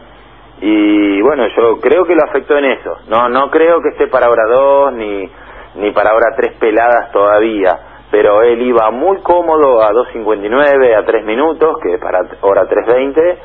[0.60, 2.98] Y bueno, yo creo que lo afectó en eso.
[3.10, 5.30] No, no creo que esté para 2 ni,
[5.78, 7.72] ni para hora 3 peladas todavía.
[8.10, 13.38] Pero él iba muy cómodo a 2.59, a 3 minutos, que para hora 3.20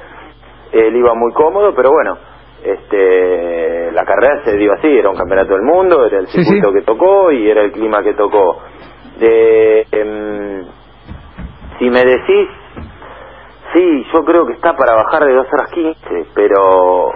[0.72, 2.16] él iba muy cómodo, pero bueno,
[2.64, 6.82] este, la carrera se dio así, era un campeonato del mundo, era el circuito que
[6.82, 8.58] tocó y era el clima que tocó.
[9.18, 10.64] De, em,
[11.78, 12.48] si me decís,
[13.74, 17.10] sí, yo creo que está para bajar de 2 horas 15, pero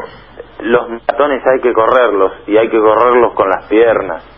[0.61, 4.36] los maratones hay que correrlos y hay que correrlos con las piernas,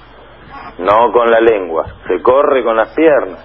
[0.78, 3.44] no con la lengua, se corre con las piernas.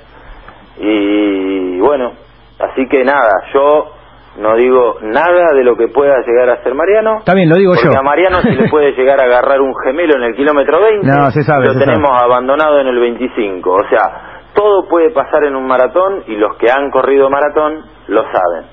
[0.78, 2.14] Y bueno,
[2.60, 3.92] así que nada, yo
[4.38, 7.22] no digo nada de lo que pueda llegar a ser Mariano.
[7.24, 10.24] También lo digo porque a Mariano se le puede llegar a agarrar un gemelo en
[10.24, 11.08] el kilómetro 20.
[11.08, 11.68] No, se sabe.
[11.68, 13.72] Lo tenemos abandonado en el 25.
[13.72, 18.24] O sea, todo puede pasar en un maratón y los que han corrido maratón lo
[18.24, 18.73] saben.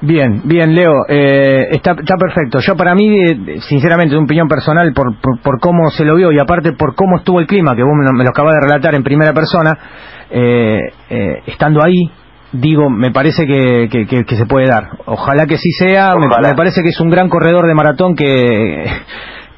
[0.00, 2.60] Bien, bien, Leo, eh, está, está perfecto.
[2.60, 6.30] Yo para mí, eh, sinceramente, de un opinión personal, por, por, cómo se lo vio
[6.30, 9.02] y aparte por cómo estuvo el clima, que vos me lo, acabas de relatar en
[9.02, 9.76] primera persona,
[10.30, 10.80] eh,
[11.46, 12.10] estando ahí,
[12.52, 14.84] digo, me parece que, que, se puede dar.
[15.06, 18.84] Ojalá que sí sea, me, parece que es un gran corredor de maratón que,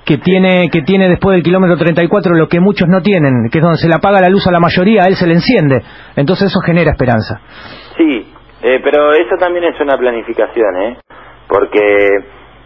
[0.06, 3.62] que, tiene, que tiene después del kilómetro 34 lo que muchos no tienen, que es
[3.62, 5.82] donde se le apaga la luz a la mayoría, a él se le enciende.
[6.16, 7.42] Entonces eso genera esperanza.
[7.98, 8.26] Sí,
[8.62, 10.98] eh, pero eso también es una planificación, ¿eh?
[11.48, 12.08] Porque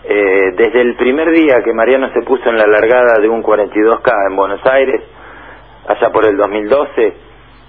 [0.05, 4.31] eh, desde el primer día que Mariano se puso en la largada de un 42K
[4.31, 5.03] en Buenos Aires,
[5.89, 7.15] allá por el 2012,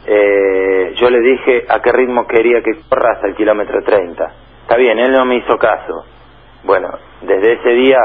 [0.08, 4.34] eh, yo le dije a qué ritmo quería que corra hasta el kilómetro 30.
[4.62, 6.06] Está bien, él no me hizo caso.
[6.64, 6.90] Bueno,
[7.22, 8.00] desde ese día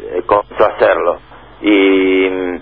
[0.00, 1.18] eh, comenzó a hacerlo.
[1.62, 2.56] Y mm,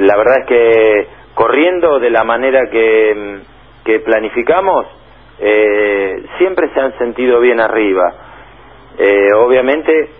[0.00, 4.86] la verdad es que corriendo de la manera que, mm, que planificamos,
[5.38, 8.12] eh, siempre se han sentido bien arriba.
[8.98, 10.10] Eh, obviamente,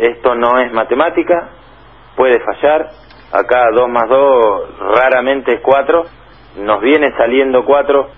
[0.00, 1.50] esto no es matemática,
[2.16, 2.90] puede fallar.
[3.32, 6.04] Acá 2 más 2 raramente es 4,
[6.58, 8.08] nos viene saliendo 4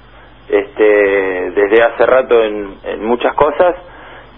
[0.49, 3.75] este, desde hace rato en, en muchas cosas,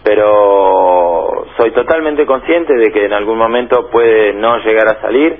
[0.02, 5.38] pero soy totalmente consciente de que en algún momento puede no llegar a salir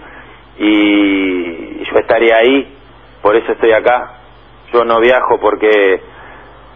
[0.59, 2.77] y yo estaría ahí,
[3.23, 4.17] por eso estoy acá.
[4.73, 6.01] Yo no viajo porque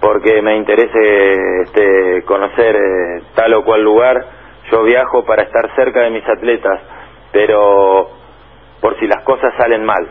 [0.04, 4.22] porque me interese este, conocer eh, tal o cual lugar.
[4.70, 6.78] Yo viajo para estar cerca de mis atletas,
[7.32, 8.10] pero
[8.82, 10.06] por si las cosas salen mal.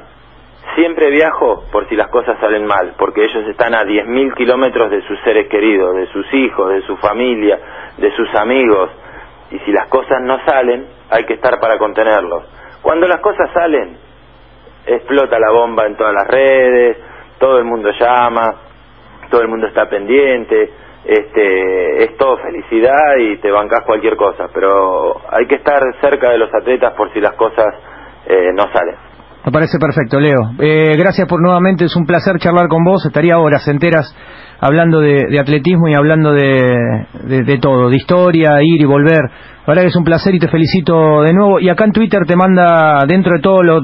[0.74, 5.04] Siempre viajo por si las cosas salen mal, porque ellos están a 10.000 kilómetros de
[5.04, 7.60] sus seres queridos, de sus hijos, de su familia,
[7.96, 8.90] de sus amigos.
[9.52, 12.46] Y si las cosas no salen, hay que estar para contenerlos.
[12.82, 13.96] Cuando las cosas salen,
[14.88, 16.98] explota la bomba en todas las redes,
[17.38, 18.73] todo el mundo llama,
[19.34, 20.70] todo el mundo está pendiente,
[21.04, 26.38] este, es todo felicidad y te bancas cualquier cosa, pero hay que estar cerca de
[26.38, 27.66] los atletas por si las cosas
[28.28, 28.94] eh, no salen.
[29.44, 30.52] Me parece perfecto, Leo.
[30.60, 33.04] Eh, gracias por nuevamente, es un placer charlar con vos.
[33.08, 34.16] Estaría horas enteras
[34.62, 39.20] hablando de, atletismo y hablando de, todo, de historia, ir y volver.
[39.20, 41.60] La verdad que es un placer y te felicito de nuevo.
[41.60, 43.82] Y acá en Twitter te manda, dentro de todo lo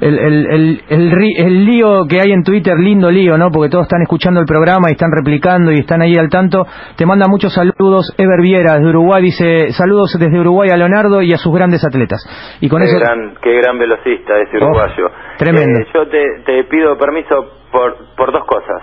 [0.00, 3.50] el, el, el, el, lío que hay en Twitter, lindo lío, ¿no?
[3.50, 6.66] Porque todos están escuchando el programa y están replicando y están ahí al tanto.
[6.96, 8.14] Te manda muchos saludos.
[8.16, 12.20] Ever Viera, desde Uruguay, dice saludos desde Uruguay a Leonardo y a sus grandes atletas.
[12.60, 12.98] Y con qué eso...
[12.98, 15.10] Gran, qué gran velocista ese oh, uruguayo.
[15.38, 15.80] tremendo.
[15.80, 18.82] Eh, yo te, te, pido permiso por, por dos cosas.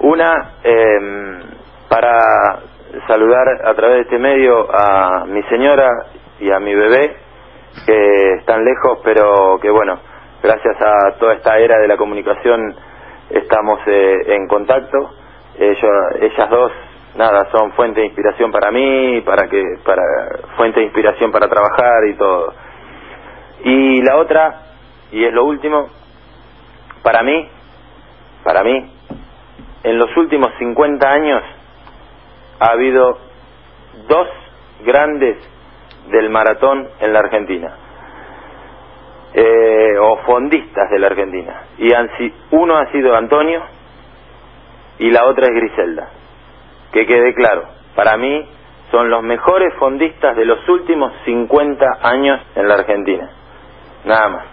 [0.00, 1.40] Una, eh,
[1.88, 2.18] para
[3.06, 5.88] saludar a través de este medio a mi señora
[6.40, 7.16] y a mi bebé,
[7.86, 9.98] que están lejos, pero que bueno,
[10.42, 12.74] gracias a toda esta era de la comunicación
[13.30, 15.14] estamos eh, en contacto.
[15.58, 16.72] ellas dos,
[17.16, 20.02] nada, son fuente de inspiración para mí, para que, para
[20.56, 22.54] fuente de inspiración para trabajar y todo.
[23.64, 24.62] Y la otra,
[25.10, 25.88] y es lo último,
[27.02, 27.48] para mí,
[28.44, 28.92] para mí,
[29.82, 31.42] en los últimos 50 años
[32.60, 33.18] ha habido
[34.08, 34.28] dos
[34.84, 35.36] grandes
[36.10, 37.87] del maratón en la Argentina
[39.34, 41.62] eh, o fondistas de la Argentina.
[41.78, 42.08] Y han,
[42.52, 43.62] uno ha sido Antonio
[44.98, 46.08] y la otra es Griselda.
[46.92, 48.48] Que quede claro, para mí
[48.90, 53.30] son los mejores fondistas de los últimos 50 años en la Argentina.
[54.04, 54.44] Nada más.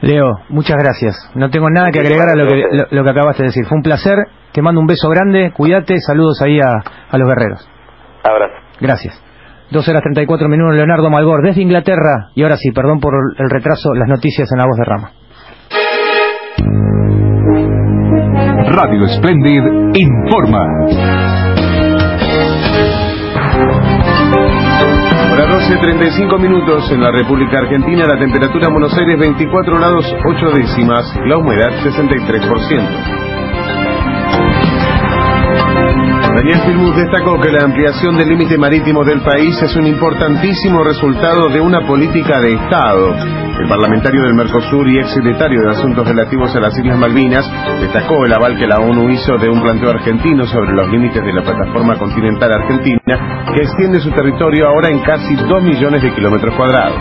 [0.00, 1.14] Leo, muchas gracias.
[1.34, 3.64] No tengo nada que agregar a lo que, lo, que acabaste de decir.
[3.66, 4.16] Fue un placer.
[4.52, 5.52] Te mando un beso grande.
[5.52, 5.98] Cuídate.
[5.98, 6.70] Saludos ahí a,
[7.10, 7.68] a los guerreros.
[8.22, 8.54] Abrazo.
[8.80, 9.27] Gracias.
[9.70, 12.30] 12 horas 34 minutos, Leonardo Malgor, desde Inglaterra.
[12.34, 15.10] Y ahora sí, perdón por el retraso, las noticias en la voz de Rama.
[18.70, 19.62] Radio Splendid
[19.94, 20.64] informa.
[25.32, 30.50] Hora 12.35 minutos en la República Argentina, la temperatura en Buenos Aires 24 grados 8
[30.54, 33.27] décimas, la humedad 63%.
[36.38, 41.48] Daniel Filmus destacó que la ampliación del límite marítimo del país es un importantísimo resultado
[41.48, 43.12] de una política de Estado.
[43.58, 47.44] El parlamentario del Mercosur y ex secretario de Asuntos Relativos a las Islas Malvinas
[47.80, 51.32] destacó el aval que la ONU hizo de un planteo argentino sobre los límites de
[51.32, 56.54] la plataforma continental argentina, que extiende su territorio ahora en casi 2 millones de kilómetros
[56.54, 57.00] cuadrados.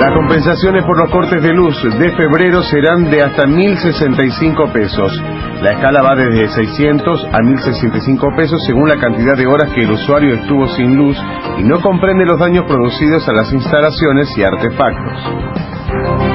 [0.00, 5.12] Las compensaciones por los cortes de luz de febrero serán de hasta 1.065 pesos.
[5.60, 9.90] La escala va desde 600 a 1.065 pesos según la cantidad de horas que el
[9.90, 11.18] usuario estuvo sin luz
[11.58, 16.29] y no comprende los daños producidos a las instalaciones y artefactos.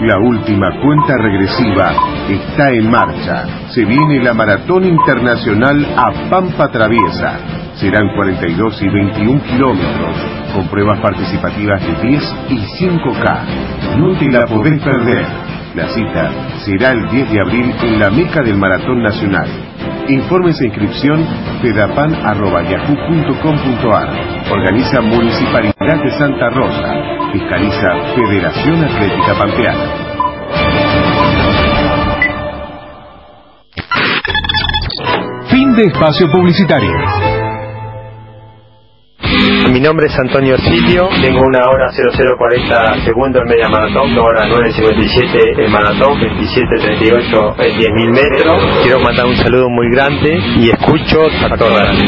[0.03, 1.93] La última cuenta regresiva
[2.28, 3.68] está en marcha.
[3.70, 7.38] Se viene la Maratón Internacional a Pampa Traviesa.
[7.76, 10.16] Serán 42 y 21 kilómetros,
[10.55, 13.99] con pruebas participativas de 10 y 5K.
[13.99, 15.51] No te la podés perder.
[15.74, 16.30] La cita
[16.66, 19.48] será el 10 de abril en la meca del Maratón Nacional.
[20.08, 21.26] Informes e inscripción
[21.62, 24.08] pedapan.yahoo.com.ar
[24.50, 26.94] Organiza Municipalidad de Santa Rosa.
[27.32, 29.86] Fiscaliza Federación Atlética Pampeana.
[35.48, 36.92] Fin de espacio publicitario.
[39.82, 45.58] Nombre es Antonio Silio, tengo una hora 0040 segundos en media maratón, dos horas 9.57
[45.58, 48.62] el maratón, 27.38 en 10.000 metros.
[48.84, 51.98] Quiero mandar un saludo muy grande y escucho a todas.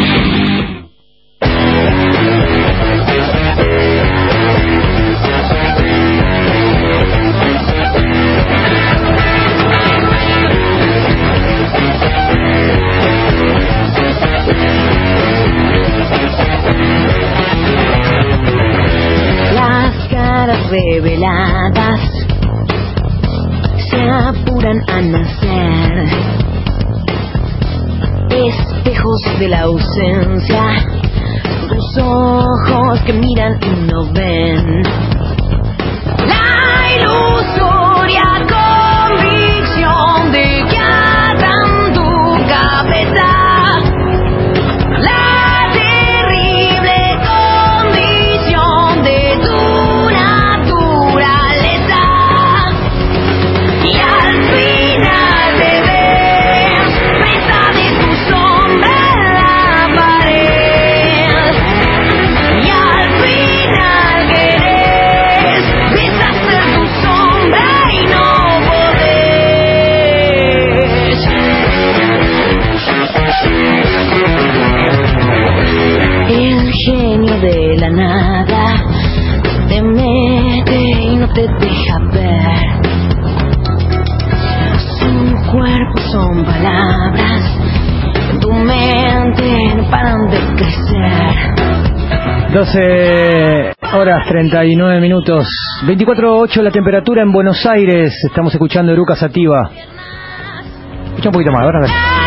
[23.90, 26.04] Se apuran a nacer.
[28.30, 30.64] Espejos de la ausencia,
[31.68, 34.82] tus ojos que miran y no ven.
[92.55, 95.44] 12 horas 39 minutos,
[95.88, 98.14] 24.8 la temperatura en Buenos Aires.
[98.22, 99.72] Estamos escuchando Eruca Sativa.
[101.07, 102.23] Escucha un poquito más, ahora.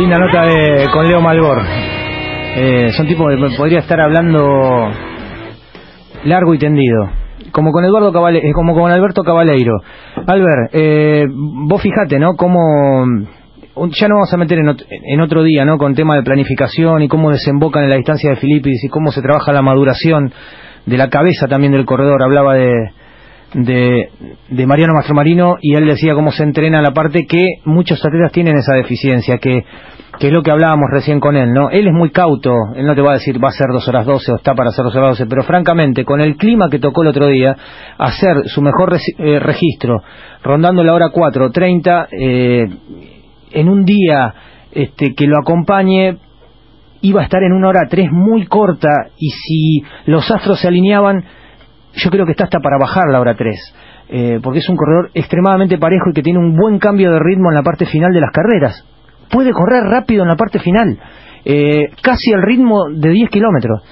[0.00, 1.58] Linda nota de, con Leo Malbor.
[2.56, 4.88] Eh, son tipos que podría estar hablando
[6.24, 7.10] largo y tendido.
[7.52, 9.74] Como con Eduardo Cabale, eh, como con Alberto Cabaleiro.
[10.26, 12.34] Albert, eh, vos fijate, ¿no?
[12.34, 13.04] Cómo
[13.90, 15.76] ya no vamos a meter en, en otro día, ¿no?
[15.76, 19.20] Con tema de planificación y cómo desembocan en la distancia de Filipis y cómo se
[19.20, 20.32] trabaja la maduración
[20.86, 22.22] de la cabeza también del corredor.
[22.22, 22.72] Hablaba de,
[23.54, 24.10] de,
[24.48, 28.56] de Mariano Mastromarino y él decía cómo se entrena la parte que muchos atletas tienen
[28.56, 29.64] esa deficiencia, que,
[30.18, 31.70] que es lo que hablábamos recién con él, ¿no?
[31.70, 34.06] Él es muy cauto, él no te va a decir va a ser dos horas
[34.06, 37.02] 12 o está para hacer dos horas 12, pero francamente, con el clima que tocó
[37.02, 37.56] el otro día,
[37.98, 40.02] hacer su mejor eh, registro,
[40.42, 42.66] rondando la hora 4, 30, eh,
[43.52, 44.34] en un día
[44.72, 46.18] este, que lo acompañe,
[47.02, 51.24] iba a estar en una hora 3 muy corta y si los astros se alineaban,
[51.94, 53.74] yo creo que está hasta para bajar la hora 3.
[54.12, 57.50] eh, porque es un corredor extremadamente parejo y que tiene un buen cambio de ritmo
[57.50, 58.84] en la parte final de las carreras.
[59.30, 60.98] Puede correr rápido en la parte final,
[61.44, 63.82] eh, casi al ritmo de 10 kilómetros.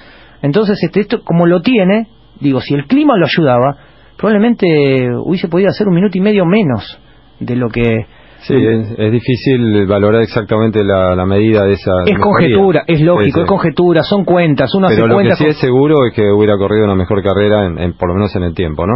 [0.41, 2.07] Entonces, este, esto como lo tiene,
[2.41, 3.77] digo, si el clima lo ayudaba,
[4.17, 6.99] probablemente hubiese podido hacer un minuto y medio menos
[7.39, 8.05] de lo que
[8.41, 11.91] Sí, es, es difícil valorar exactamente la, la medida de esa.
[12.05, 12.23] es mejoría.
[12.55, 13.39] conjetura, es lógico, Sí, sí.
[13.41, 16.13] es conjetura, son cuentas, uno Pero hace lo que cuentas sí con- es seguro es
[16.13, 18.93] que hubiera corrido una mejor carrera, en, en- por lo menos en el tiempo, ¿no?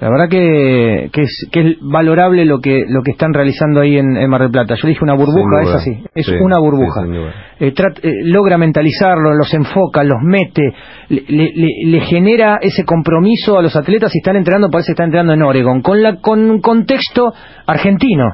[0.00, 3.96] La verdad que, que, es, que es valorable lo que lo que están realizando ahí
[3.98, 4.76] en, en Mar del Plata.
[4.76, 7.02] Yo dije una burbuja, es así, es Sí, una burbuja.
[7.04, 7.64] sí.
[7.64, 10.72] Eh, trat- eh, logra mentalizarlo, los enfoca, los mete,
[11.08, 14.92] le, le- le- le genera ese compromiso a los atletas y están entrenando, parece que
[14.92, 17.32] están entrenando en Oregon, con, la, con un contexto
[17.66, 18.24] argentino.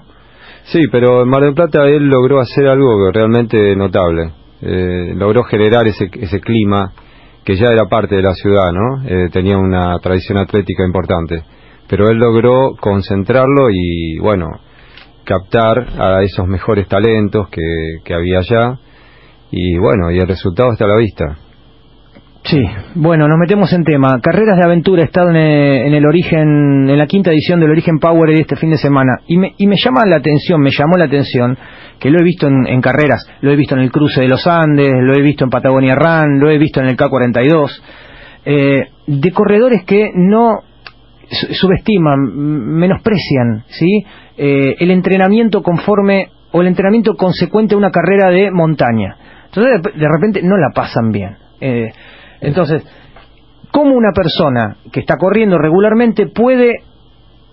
[0.66, 4.32] Sí, pero en Mar del Plata él logró hacer algo realmente notable.
[4.62, 6.92] Eh, logró generar ese, ese clima
[7.44, 9.02] que ya era parte de la ciudad, ¿no?
[9.06, 11.42] Eh, tenía una tradición atlética importante.
[11.86, 14.48] Pero él logró concentrarlo y, bueno,
[15.24, 18.78] captar a esos mejores talentos que, que había allá.
[19.50, 21.43] Y bueno, y el resultado está a la vista.
[22.46, 22.62] Sí,
[22.94, 24.20] bueno, nos metemos en tema.
[24.20, 27.70] Carreras de aventura he estado en el, en el origen, en la quinta edición del
[27.70, 29.12] Origen Power de este fin de semana.
[29.26, 31.56] Y me, y me llama la atención, me llamó la atención,
[31.98, 34.46] que lo he visto en, en carreras, lo he visto en el cruce de los
[34.46, 37.70] Andes, lo he visto en Patagonia Run, lo he visto en el K42,
[38.44, 40.58] eh, de corredores que no
[41.30, 42.18] su- subestiman,
[42.76, 44.04] menosprecian, ¿sí?
[44.36, 49.16] Eh, el entrenamiento conforme o el entrenamiento consecuente a una carrera de montaña.
[49.46, 51.38] Entonces de repente no la pasan bien.
[51.60, 51.90] Eh,
[52.44, 52.84] entonces,
[53.70, 56.72] ¿cómo una persona que está corriendo regularmente puede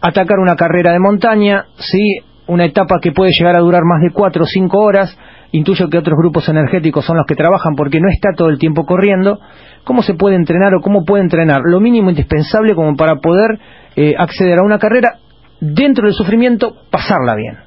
[0.02, 4.12] atacar una carrera de montaña, sí, una etapa que puede llegar a durar más de
[4.14, 5.18] cuatro o cinco horas,
[5.52, 8.86] intuyo que otros grupos energéticos son los que trabajan porque no está todo el tiempo
[8.86, 9.40] corriendo,
[9.84, 13.60] ¿cómo se puede entrenar o cómo puede entrenar lo mínimo indispensable como para poder
[13.96, 15.20] eh, acceder a una carrera
[15.60, 17.58] dentro del sufrimiento, pasarla bien?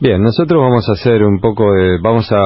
[0.00, 2.42] Bien, nosotros vamos a hacer un poco de, vamos a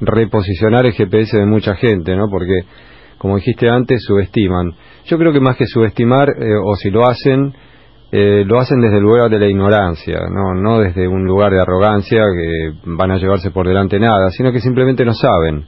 [0.00, 2.28] reposicionar el GPS de mucha gente, ¿no?
[2.30, 2.62] Porque,
[3.18, 4.72] como dijiste antes, subestiman.
[5.06, 7.52] Yo creo que más que subestimar, eh, o si lo hacen,
[8.10, 10.54] eh, lo hacen desde el lugar de la ignorancia, ¿no?
[10.54, 14.60] No desde un lugar de arrogancia que van a llevarse por delante nada, sino que
[14.60, 15.66] simplemente no saben.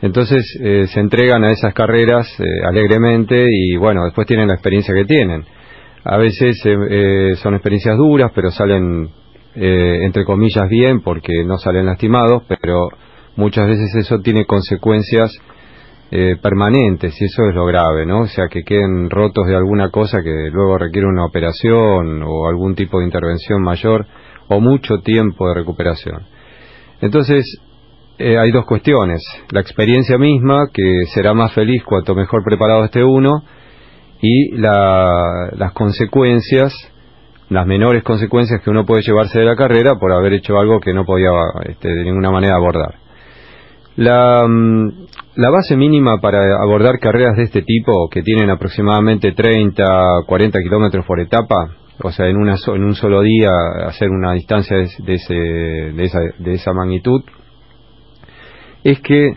[0.00, 4.94] Entonces eh, se entregan a esas carreras eh, alegremente y bueno, después tienen la experiencia
[4.94, 5.44] que tienen.
[6.04, 6.60] A veces
[7.40, 9.10] son experiencias duras, pero salen
[9.56, 12.90] entre comillas bien porque no salen lastimados, pero
[13.34, 15.36] muchas veces eso tiene consecuencias
[16.10, 18.20] eh, permanentes y eso es lo grave, ¿no?
[18.20, 22.74] O sea, que queden rotos de alguna cosa que luego requiere una operación o algún
[22.74, 24.06] tipo de intervención mayor
[24.48, 26.22] o mucho tiempo de recuperación.
[27.00, 27.44] Entonces,
[28.18, 29.20] eh, hay dos cuestiones.
[29.50, 33.42] La experiencia misma, que será más feliz cuanto mejor preparado esté uno,
[34.22, 36.72] y la- las consecuencias,
[37.50, 40.94] las menores consecuencias que uno puede llevarse de la carrera por haber hecho algo que
[40.94, 41.30] no podía
[41.68, 42.94] este, de ninguna manera abordar.
[43.96, 49.84] La, mm, la base mínima para abordar carreras de este tipo, que tienen aproximadamente 30,
[50.26, 51.70] 40 kilómetros por etapa,
[52.02, 53.50] o sea, en, una en un solo día
[53.86, 57.22] hacer una distancia de, de ese, de, esa, de esa magnitud,
[58.84, 59.36] es que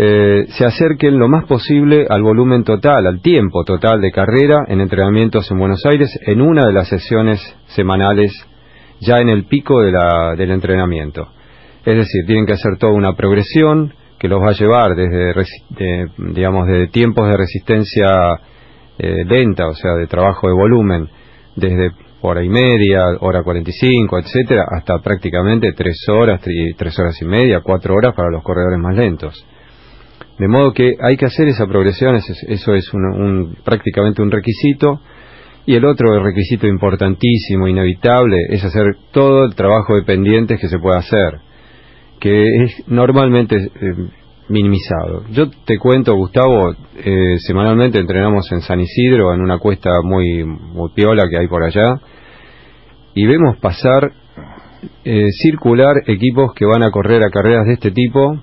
[0.00, 4.80] eh, se acerquen lo más posible al volumen total, al tiempo total de carrera en
[4.80, 8.32] entrenamientos en Buenos Aires en una de las sesiones semanales
[9.00, 11.28] ya en el pico de la- del entrenamiento.
[11.88, 15.32] Es decir, tienen que hacer toda una progresión que los va a llevar desde,
[15.70, 18.10] de, digamos, de tiempos de resistencia
[18.98, 21.08] eh, lenta, o sea, de trabajo de volumen,
[21.56, 26.42] desde hora y media, hora 45, etcétera, hasta prácticamente tres horas,
[26.76, 29.46] tres horas y media, cuatro horas para los corredores más lentos.
[30.38, 34.20] De modo que hay que hacer esa progresión, eso es, eso es un- un- prácticamente
[34.20, 35.00] un requisito.
[35.64, 40.78] Y el otro requisito importantísimo, inevitable, es hacer todo el trabajo de pendientes que se
[40.78, 41.40] pueda hacer,
[42.20, 43.70] que es normalmente eh,
[44.48, 45.24] minimizado.
[45.30, 50.90] Yo te cuento, Gustavo, eh, semanalmente entrenamos en San Isidro, en una cuesta muy, muy
[50.94, 52.00] piola que hay por allá,
[53.14, 54.12] y vemos pasar
[55.04, 58.38] eh, circular equipos que van a correr a carreras de este tipo.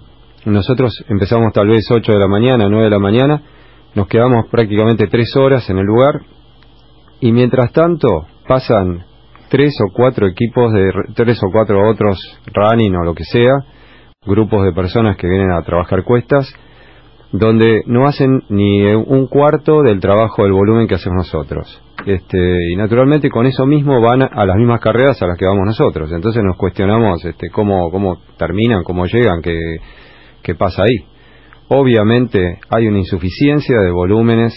[0.46, 3.42] Nosotros empezamos tal vez 8 de la mañana, 9 de la mañana,
[3.96, 6.22] nos quedamos prácticamente 3 horas en el lugar
[7.20, 9.06] y mientras tanto pasan
[9.50, 12.18] tres o cuatro equipos de tres o cuatro otros
[12.54, 13.54] running o lo que sea,
[14.26, 16.52] grupos de personas que vienen a trabajar cuestas,
[17.32, 21.82] donde no hacen ni un cuarto del trabajo del volumen que hacemos nosotros.
[22.06, 25.66] Este, y naturalmente con eso mismo van a las mismas carreras a las que vamos
[25.66, 26.12] nosotros.
[26.12, 29.58] Entonces nos cuestionamos este, cómo, cómo terminan, cómo llegan, qué,
[30.44, 31.06] qué pasa ahí.
[31.68, 34.54] Obviamente hay una insuficiencia de volúmenes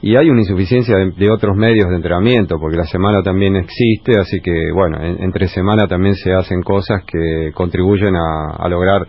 [0.00, 4.40] y hay una insuficiencia de, otros medios de entrenamiento, porque la semana también existe, así
[4.40, 9.06] que bueno, en- entre semana también se hacen cosas que contribuyen a, lograr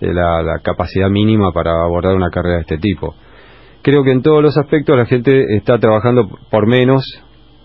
[0.00, 3.14] eh, la capacidad mínima para abordar una carrera de este tipo.
[3.82, 7.02] Creo que en todos los aspectos la gente está trabajando por menos,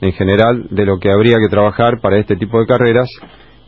[0.02, 3.10] en general, de lo que habría que trabajar para este tipo de carreras,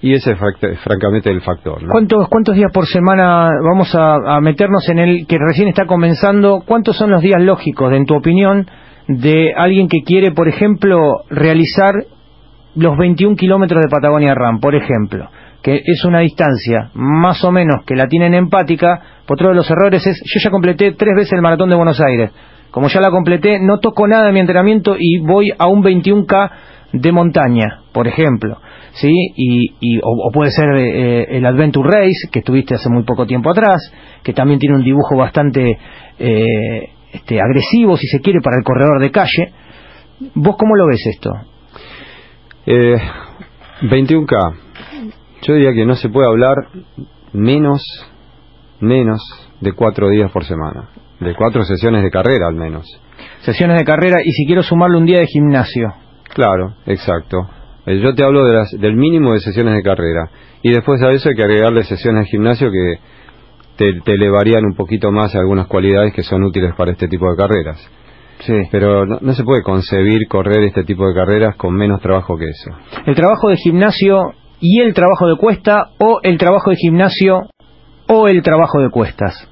[0.04, 0.38] y ese es
[0.84, 1.80] francamente el factor.
[1.90, 6.62] ¿Cuántos, ¿Cuántos días por semana vamos a, a meternos en el que recién está comenzando?
[6.66, 8.68] ¿Cuántos son los días lógicos, en tu opinión,
[9.08, 11.94] de alguien que quiere, por ejemplo, realizar
[12.76, 15.30] los 21 kilómetros de Patagonia Ram, por ejemplo,
[15.62, 20.06] que es una distancia más o menos que la tienen empática, otro de los errores
[20.06, 22.32] es, yo ya completé tres veces el maratón de Buenos Aires,
[22.72, 26.52] como ya la completé, no toco nada de mi entrenamiento y voy a un 21K
[26.92, 28.58] de montaña, por ejemplo,
[28.94, 29.12] ¿sí?
[29.36, 33.82] Y, o, puede ser eh, el Adventure Race, que estuviste hace muy poco tiempo atrás,
[34.24, 35.78] que también tiene un dibujo bastante
[36.20, 39.54] eh, este, agresivo, si se quiere, para el corredor de calle.
[40.36, 41.32] ¿Vos cómo lo ves esto?
[42.66, 42.98] Eh,
[43.82, 44.56] 21K.
[45.46, 46.56] Yo diría que no se puede hablar
[47.34, 47.82] menos,
[48.80, 49.22] menos
[49.60, 50.90] de cuatro días por semana.
[51.20, 52.86] De cuatro sesiones de carrera al menos.
[53.42, 55.94] Sesiones de carrera y si quiero sumarle un día de gimnasio.
[56.34, 57.48] Claro, exacto.
[57.86, 60.30] Eh, yo te hablo de las, del mínimo de sesiones de carrera.
[60.62, 63.00] Y después a eso hay que agregarle sesiones de gimnasio que
[63.76, 67.90] te, elevarían un poquito más algunas cualidades que son útiles para este tipo de carreras.
[68.40, 68.54] Sí.
[68.72, 72.46] Pero no, no, se puede concebir correr este tipo de carreras con menos trabajo que
[72.46, 72.72] eso.
[73.06, 77.42] El trabajo de gimnasio y el trabajo de cuesta o el trabajo de gimnasio
[78.08, 79.50] o el trabajo de cuestas.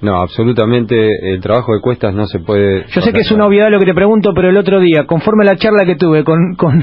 [0.00, 0.94] No, absolutamente
[1.32, 2.84] el trabajo de cuestas no se puede...
[2.88, 5.44] Yo sé que es una obviedad lo que te pregunto, pero el otro día, conforme
[5.44, 6.82] a la charla que tuve con, con,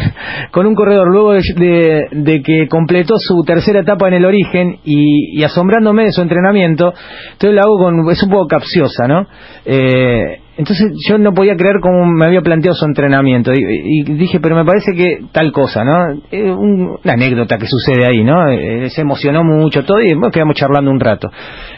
[0.52, 5.40] con un corredor, luego de, de, que completó su tercera etapa en el origen y,
[5.40, 6.94] y asombrándome de su entrenamiento,
[7.34, 8.10] entonces la hago con...
[8.10, 9.28] es un poco capciosa, ¿no?
[9.66, 14.56] Eh, entonces yo no podía creer cómo me había planteado su entrenamiento y, dije, pero
[14.56, 16.22] me parece que tal cosa, ¿no?
[16.32, 18.50] una anécdota que sucede ahí, ¿no?
[18.50, 21.30] Eh, se emocionó mucho todo y quedamos charlando un rato.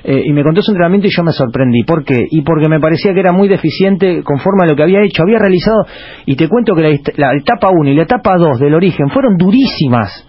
[0.04, 1.84] Eh, y me contó su entrenamiento y yo me sorprendí.
[1.84, 2.26] ¿Por qué?
[2.30, 5.24] Y porque me parecía que era muy deficiente conforme a lo que había hecho.
[5.24, 5.86] Había realizado,
[6.26, 6.82] y te cuento que
[7.16, 10.28] la, etapa 1 y la etapa 2 del origen fueron durísimas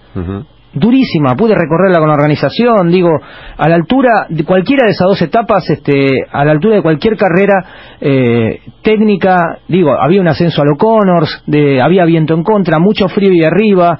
[0.76, 3.08] durísima, pude recorrerla con la organización, digo,
[3.56, 7.16] a la altura de cualquiera de esas dos etapas, este, a la altura de cualquier
[7.16, 7.64] carrera
[8.00, 13.08] eh, técnica, digo, había un ascenso a lo Connors, de, había viento en contra, mucho
[13.08, 13.98] frío y arriba,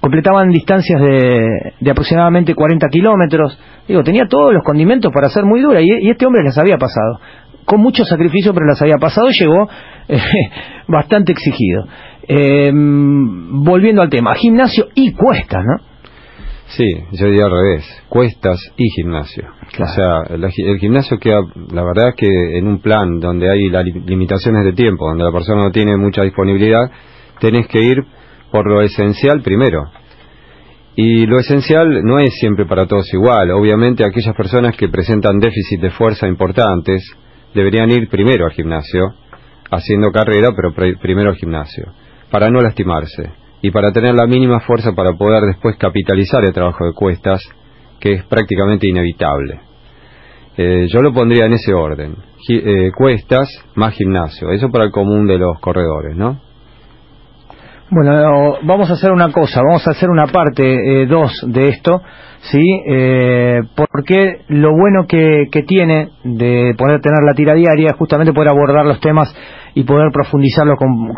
[0.00, 3.58] completaban distancias de, aproximadamente 40 kilómetros,
[3.88, 7.20] digo, tenía todos los condimentos para ser muy dura, y, este hombre les había pasado,
[7.64, 9.66] con mucho sacrificio, pero las había pasado, y llegó
[10.88, 11.86] bastante exigido.
[12.30, 15.87] Eh, volviendo al tema, gimnasio y cuesta, ¿no?
[16.68, 19.44] Sí, yo diría al revés, cuestas y gimnasio.
[19.80, 21.40] O sea, el, gimnasio queda,
[21.72, 25.32] la verdad es que en un plan donde hay las limitaciones de tiempo, donde la
[25.32, 26.90] persona no tiene mucha disponibilidad,
[27.40, 27.96] tenés que ir
[28.52, 29.84] por lo esencial primero.
[30.94, 33.50] Y lo esencial no es siempre para todos igual.
[33.52, 37.02] Obviamente aquellas personas que presentan déficit de fuerza importantes
[37.54, 39.14] deberían ir primero al gimnasio,
[39.70, 41.92] haciendo carrera, pero primero al gimnasio,
[42.30, 46.86] para no lastimarse y para tener la mínima fuerza para poder después capitalizar el trabajo
[46.86, 47.42] de cuestas,
[48.00, 49.60] que es prácticamente inevitable.
[50.56, 52.16] Eh, yo lo pondría en ese orden.
[52.48, 54.50] Eh, cuestas más gimnasio.
[54.50, 56.40] Eso para el común de los corredores, ¿no?
[57.90, 62.02] Bueno, vamos a hacer una cosa, vamos a hacer una parte 2 eh, de esto,
[62.40, 62.82] ¿sí?
[63.74, 68.50] porque lo bueno que, que, tiene de poder tener la tira diaria es justamente poder
[68.50, 69.34] abordar los temas
[69.74, 71.14] y poder profundizarlo con,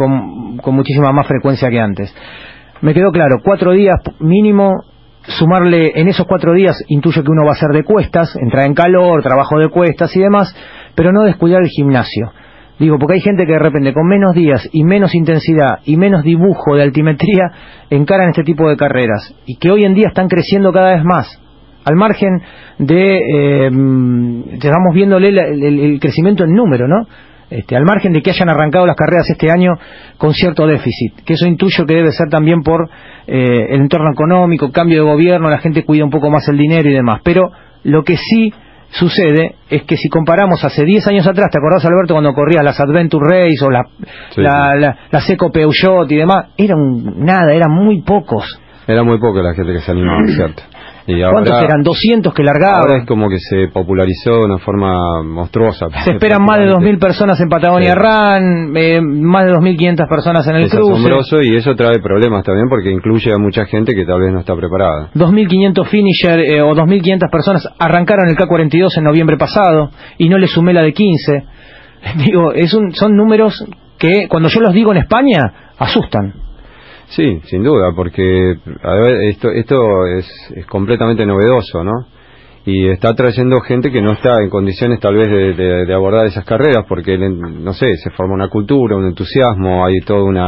[0.57, 2.15] con, muchísima más frecuencia que antes.
[2.81, 4.85] Me quedó claro, cuatro días mínimo,
[5.23, 8.75] sumarle en esos cuatro días, intuyo que uno va a hacer de cuestas, entrar en
[8.75, 10.55] calor, trabajo de cuestas y demás,
[10.95, 12.33] pero no descuidar el gimnasio.
[12.81, 16.25] Digo, porque hay gente que de repente con menos días y menos intensidad y menos
[16.25, 17.45] dibujo de altimetría
[17.91, 21.39] encaran este tipo de carreras y que hoy en día están creciendo cada vez más.
[21.85, 22.41] Al margen
[22.79, 23.71] de, eh,
[24.53, 27.07] estamos viéndole el, crecimiento en número, ¿no?
[27.51, 29.73] Este, al margen de que hayan arrancado las carreras este año
[30.19, 32.89] con cierto déficit, que eso intuyo que debe ser también por
[33.27, 36.89] eh, el entorno económico, cambio de gobierno, la gente cuida un poco más el dinero
[36.89, 37.21] y demás.
[37.25, 37.51] Pero
[37.83, 38.53] lo que sí
[38.91, 42.79] sucede es que si comparamos hace 10 años atrás, ¿te acordás Alberto cuando corrías las
[42.79, 43.83] Adventure Race o la,
[44.37, 46.51] la, la, Seco Peugeot y demás?
[46.57, 46.79] Eran
[47.17, 48.61] nada, eran muy pocos.
[48.87, 50.63] Era muy poca la gente que se animaba, ¿cierto?
[51.31, 51.83] ¿Cuántos eran?
[51.83, 52.83] 200 que largaban.
[52.83, 55.87] Ahora es como que se popularizó de una forma monstruosa.
[56.05, 60.57] Se esperan más de 2.000 personas en Patagonia Run, eh, más de 2.500 personas en
[60.57, 60.93] el es cruce.
[60.93, 64.41] asombroso y eso trae problemas también porque incluye a mucha gente que tal vez no
[64.41, 65.11] está preparada.
[65.15, 70.47] 2.500 finisher eh, o 2.500 personas arrancaron el K42 en noviembre pasado y no le
[70.47, 71.45] sumé la de 15.
[72.25, 73.65] Digo, es un, son números
[73.99, 76.50] que cuando yo los digo en España asustan.
[77.11, 78.53] Sí, sin duda, porque
[79.23, 82.07] esto, esto es, es, completamente novedoso, ¿no?
[82.65, 86.85] Y está trayendo gente que no está en condiciones tal vez de, abordar esas carreras,
[86.89, 90.47] porque, no sé, se forma una cultura, un entusiasmo, hay todo, una,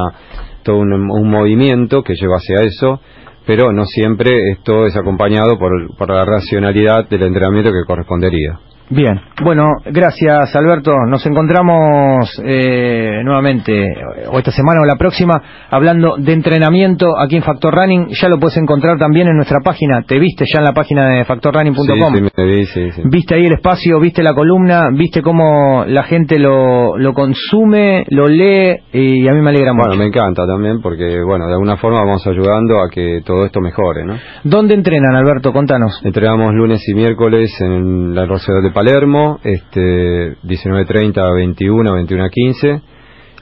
[0.62, 3.00] todo un, movimiento que lleva hacia eso,
[3.44, 8.60] pero no siempre esto es acompañado por, por la racionalidad del entrenamiento que correspondería.
[8.94, 10.92] Bien, bueno, gracias Alberto.
[11.08, 13.88] Nos encontramos eh, nuevamente,
[14.30, 15.40] o esta semana o la próxima,
[15.70, 18.08] hablando de entrenamiento aquí en Factor Running.
[18.08, 20.02] Ya lo puedes encontrar también en nuestra página.
[20.02, 21.86] Te viste ya en la página de factorrunning.com.
[21.86, 23.02] Sí, sí, vi, sí, sí.
[23.06, 28.28] Viste ahí el espacio, viste la columna, viste cómo la gente lo, lo consume, lo
[28.28, 29.88] lee y a mí me alegra mucho.
[29.88, 33.62] Bueno, me encanta también porque, bueno, de alguna forma vamos ayudando a que todo esto
[33.62, 34.18] mejore, ¿no?
[34.44, 35.50] ¿Dónde entrenan, Alberto?
[35.50, 35.98] Contanos.
[36.04, 42.28] Entrenamos lunes y miércoles en la Rosedad de Palermo, este, 19.30 a 21, 21 a
[42.30, 42.82] 15.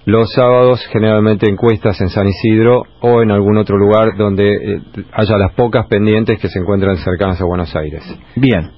[0.05, 4.83] Los sábados generalmente encuestas en San Isidro o en algún otro lugar donde eh,
[5.15, 8.03] haya las pocas pendientes que se encuentran cercanas a Buenos Aires.
[8.37, 8.73] Bien,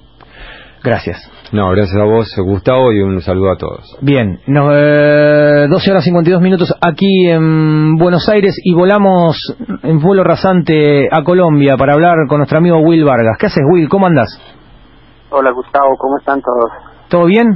[0.85, 1.19] gracias.
[1.51, 3.99] No, gracias a vos, Gustavo, y un saludo a todos.
[4.01, 9.37] Bien, no, eh, 12 horas 52 minutos aquí en Buenos Aires y volamos
[9.83, 13.37] en vuelo rasante a Colombia para hablar con nuestro amigo Will Vargas.
[13.37, 13.89] ¿Qué haces, Will?
[13.89, 14.41] ¿Cómo andas?
[15.35, 16.71] Hola Gustavo, ¿cómo están todos?
[17.09, 17.47] ¿Todo bien?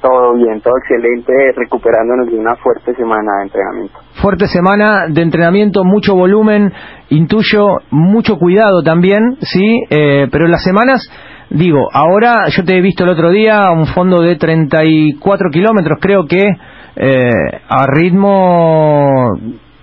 [0.00, 3.98] Todo bien, todo excelente, recuperándonos de una fuerte semana de entrenamiento.
[4.22, 6.72] Fuerte semana de entrenamiento, mucho volumen,
[7.08, 11.10] intuyo, mucho cuidado también, sí, eh, pero las semanas,
[11.50, 16.26] digo, ahora yo te he visto el otro día un fondo de 34 kilómetros, creo
[16.26, 16.46] que
[16.94, 17.30] eh,
[17.68, 19.32] a ritmo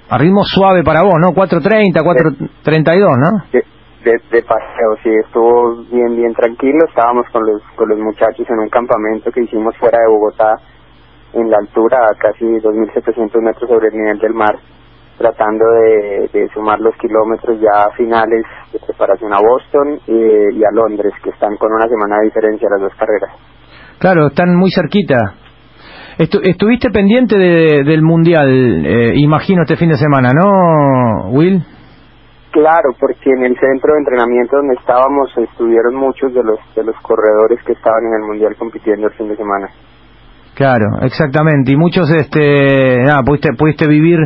[0.07, 1.33] a ritmo suave para vos, ¿no?
[1.33, 1.91] 4.30,
[2.63, 3.43] 4.32, ¿no?
[3.51, 3.74] De,
[4.05, 6.79] de, de paseo, sí, estuvo bien, bien tranquilo.
[6.87, 10.55] Estábamos con los, con los muchachos en un campamento que hicimos fuera de Bogotá,
[11.33, 14.55] en la altura, a casi 2.700 metros sobre el nivel del mar,
[15.17, 20.71] tratando de, de sumar los kilómetros ya finales de preparación a Boston y, y a
[20.71, 23.31] Londres, que están con una semana de diferencia las dos carreras.
[23.99, 25.17] Claro, están muy cerquita.
[26.17, 31.61] Estu- estuviste pendiente de- del Mundial, eh, imagino, este fin de semana, ¿no, Will?
[32.55, 36.95] Claro, porque en el centro de entrenamiento donde estábamos estuvieron muchos de los de los
[37.01, 39.67] corredores que estaban en el mundial compitiendo el fin de semana.
[40.55, 41.73] Claro, exactamente.
[41.73, 44.19] Y muchos, este, nada, pudiste, pudiste vivir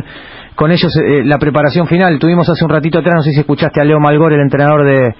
[0.54, 2.20] con ellos eh, la preparación final.
[2.20, 5.12] Tuvimos hace un ratito atrás, no sé si escuchaste a Leo Malgor, el entrenador de,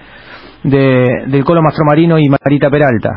[0.62, 3.10] de- del Colo Mastromarino y Marita Peralta.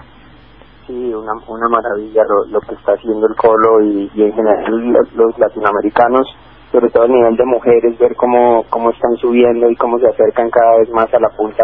[0.87, 4.91] Sí, una, una maravilla lo, lo que está haciendo el Colo y, y en general
[4.91, 6.25] los, los latinoamericanos,
[6.73, 10.49] sobre todo a nivel de mujeres, ver cómo, cómo están subiendo y cómo se acercan
[10.49, 11.63] cada vez más a la punta,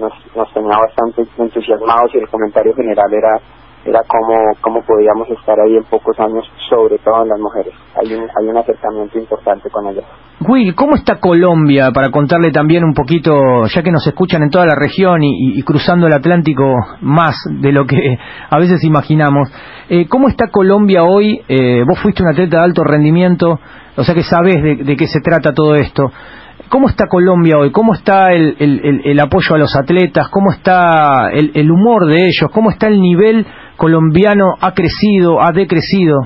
[0.00, 3.38] nos, nos tenía bastante entusiasmados y el comentario general era
[3.84, 7.72] era cómo, cómo podíamos estar ahí en pocos años, sobre todo en las mujeres.
[7.96, 10.04] Hay un, hay un acercamiento importante con ellas.
[10.46, 11.90] Will, ¿cómo está Colombia?
[11.92, 16.06] Para contarle también un poquito, ya que nos escuchan en toda la región y, cruzando
[16.06, 16.64] el Atlántico
[17.00, 18.16] más de lo que
[18.50, 19.48] a veces imaginamos.
[19.88, 21.40] Eh, ¿Cómo está Colombia hoy?
[21.48, 23.58] Eh, vos fuiste un atleta de alto rendimiento,
[23.96, 26.10] o sea que sabés de, de qué se trata todo esto.
[26.70, 27.72] ¿Cómo está Colombia hoy?
[27.72, 30.28] ¿Cómo está el, el- el- el apoyo a los atletas?
[30.28, 32.48] ¿Cómo está el humor de ellos?
[32.52, 33.44] ¿Cómo está el nivel
[33.80, 34.56] colombiano?
[34.60, 35.40] ¿Ha crecido?
[35.40, 36.20] ¿Ha decrecido?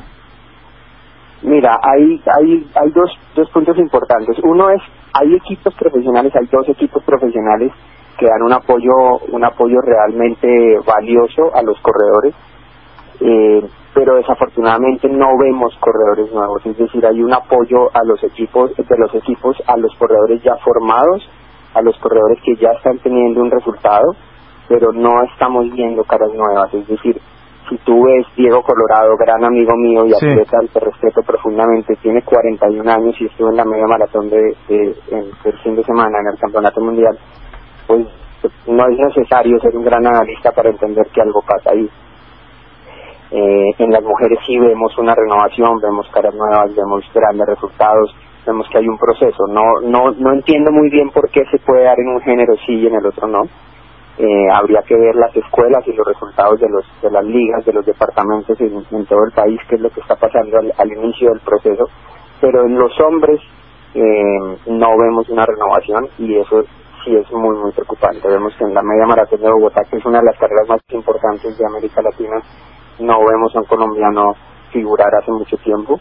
[1.43, 4.37] Mira, hay, hay, hay dos, dos puntos importantes.
[4.43, 4.83] Uno es,
[5.13, 7.71] hay equipos profesionales, hay dos equipos profesionales
[8.19, 8.91] que dan un apoyo,
[9.31, 10.49] un apoyo realmente
[10.85, 12.35] valioso a los corredores,
[13.21, 13.63] eh,
[13.95, 18.99] pero desafortunadamente no vemos corredores nuevos, es decir, hay un apoyo a los equipos, de
[18.99, 21.23] los equipos a los corredores ya formados,
[21.75, 24.15] a los corredores que ya están teniendo un resultado,
[24.69, 27.21] pero no estamos viendo caras nuevas, es decir,
[27.69, 30.27] si tú ves Diego Colorado, gran amigo mío y Sí.
[30.27, 34.55] atleta al que respeto profundamente, tiene 41 años y estuvo en la media maratón de,
[34.69, 37.19] de- en- del fin de semana en el campeonato mundial,
[37.87, 38.07] pues
[38.67, 41.89] no es necesario ser un gran analista para entender que algo pasa ahí.
[43.31, 48.15] Eh, en las mujeres sí vemos una renovación, vemos caras nuevas, vemos grandes resultados,
[48.47, 49.47] vemos que hay un proceso.
[49.49, 52.75] No, no, no entiendo muy bien por qué se puede dar en un género sí
[52.75, 53.43] y en el otro no.
[54.19, 57.73] Eh, habría que ver las escuelas y los resultados de los de las ligas, de
[57.73, 60.93] los departamentos en, en todo el país, qué es lo que está pasando al, al
[60.93, 61.87] inicio del proceso.
[62.41, 63.41] Pero en los hombres
[63.95, 66.63] eh, no vemos una renovación y eso
[67.05, 68.29] sí es muy, muy preocupante.
[68.29, 70.81] Vemos que en la media maratón de Bogotá, que es una de las carreras más
[70.91, 72.43] importantes de América Latina,
[73.01, 74.35] no vemos a un colombiano
[74.73, 76.01] figurar hace mucho tiempo.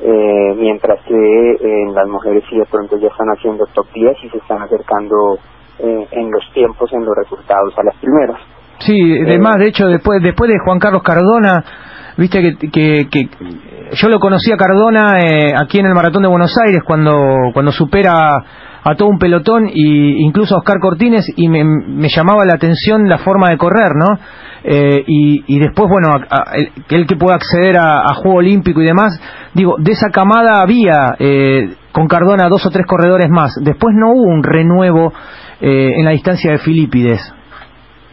[0.00, 4.16] Eh, mientras que eh, en las mujeres sí de pronto ya están haciendo top 10
[4.24, 5.38] y se están acercando
[5.78, 8.36] eh, en los tiempos, en los resultados a las primeras.
[8.80, 11.64] Sí, además, de hecho, después después de Juan Carlos Cardona,
[12.16, 13.28] viste que, que, que
[13.92, 17.16] yo lo conocí a Cardona eh, aquí en el Maratón de Buenos Aires cuando
[17.52, 18.36] cuando supera
[18.84, 23.08] a todo un pelotón y incluso a Oscar Cortines y me, me llamaba la atención
[23.08, 24.06] la forma de correr, ¿no?
[24.64, 28.14] Eh, y, y después, bueno, a- a- el, que el que pueda acceder a, a
[28.14, 29.20] Juego Olímpico y demás,
[29.54, 33.52] digo, de esa camada había eh, con Cardona dos o tres corredores más.
[33.62, 35.12] Después no hubo un renuevo
[35.60, 37.20] eh, en la distancia de Filipides.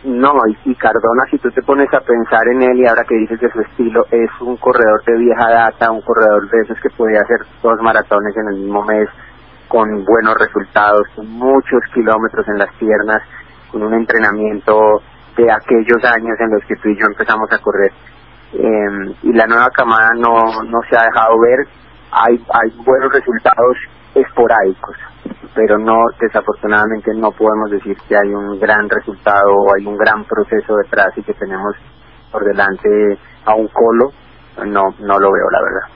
[0.04, 0.34] no,
[0.66, 3.52] y, Cardona, si tú te pones a pensar en él y ahora que dices de
[3.52, 7.46] su estilo, es un corredor de vieja data, un corredor de esos que podía hacer
[7.62, 9.10] dos maratones en el mismo mes,
[9.68, 13.22] con buenos resultados, con muchos kilómetros en las piernas,
[13.72, 15.02] con un entrenamiento
[15.36, 17.92] de aquellos años en los que tú y yo empezamos a correr.
[18.54, 21.68] Eh, y la nueva camada no, no se ha dejado ver,
[22.12, 23.78] hay, hay buenos resultados
[24.14, 24.96] esporádicos,
[25.56, 30.26] pero no, desafortunadamente no podemos decir que hay un gran resultado o hay un gran
[30.26, 31.76] proceso detrás y que tenemos
[32.32, 32.90] por delante
[33.46, 34.12] a un colo,
[34.68, 35.96] no, no lo veo la verdad.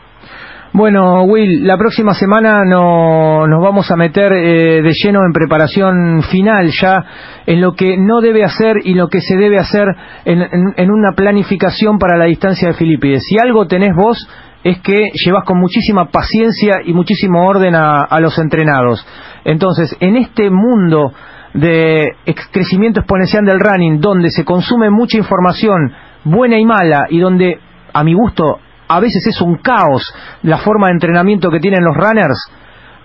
[0.71, 6.21] Bueno, Will, la próxima semana no, nos vamos a meter eh, de lleno en preparación
[6.31, 7.03] final ya
[7.47, 9.87] en lo que no debe hacer y lo que se debe hacer
[10.25, 13.23] en, en- en una planificación para la distancia de Filipides.
[13.27, 14.17] Si algo tenés vos
[14.63, 19.05] es que llevas con muchísima paciencia y muchísimo orden a, los entrenados.
[19.45, 21.13] Entonces, en este mundo
[21.53, 22.09] de
[22.51, 25.93] crecimiento exponencial del running, donde se consume mucha información
[26.23, 27.59] buena y mala y donde,
[27.93, 31.95] a mi gusto, a veces es un caos la forma de entrenamiento que tienen los
[31.95, 32.39] runners,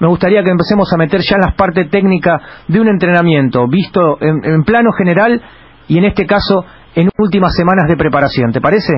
[0.00, 4.18] me gustaría que empecemos a meter ya en las partes técnicas de un entrenamiento, visto
[4.20, 5.40] en plano general
[5.86, 8.52] y en este caso en últimas semanas de preparación.
[8.52, 8.92] ¿Te parece?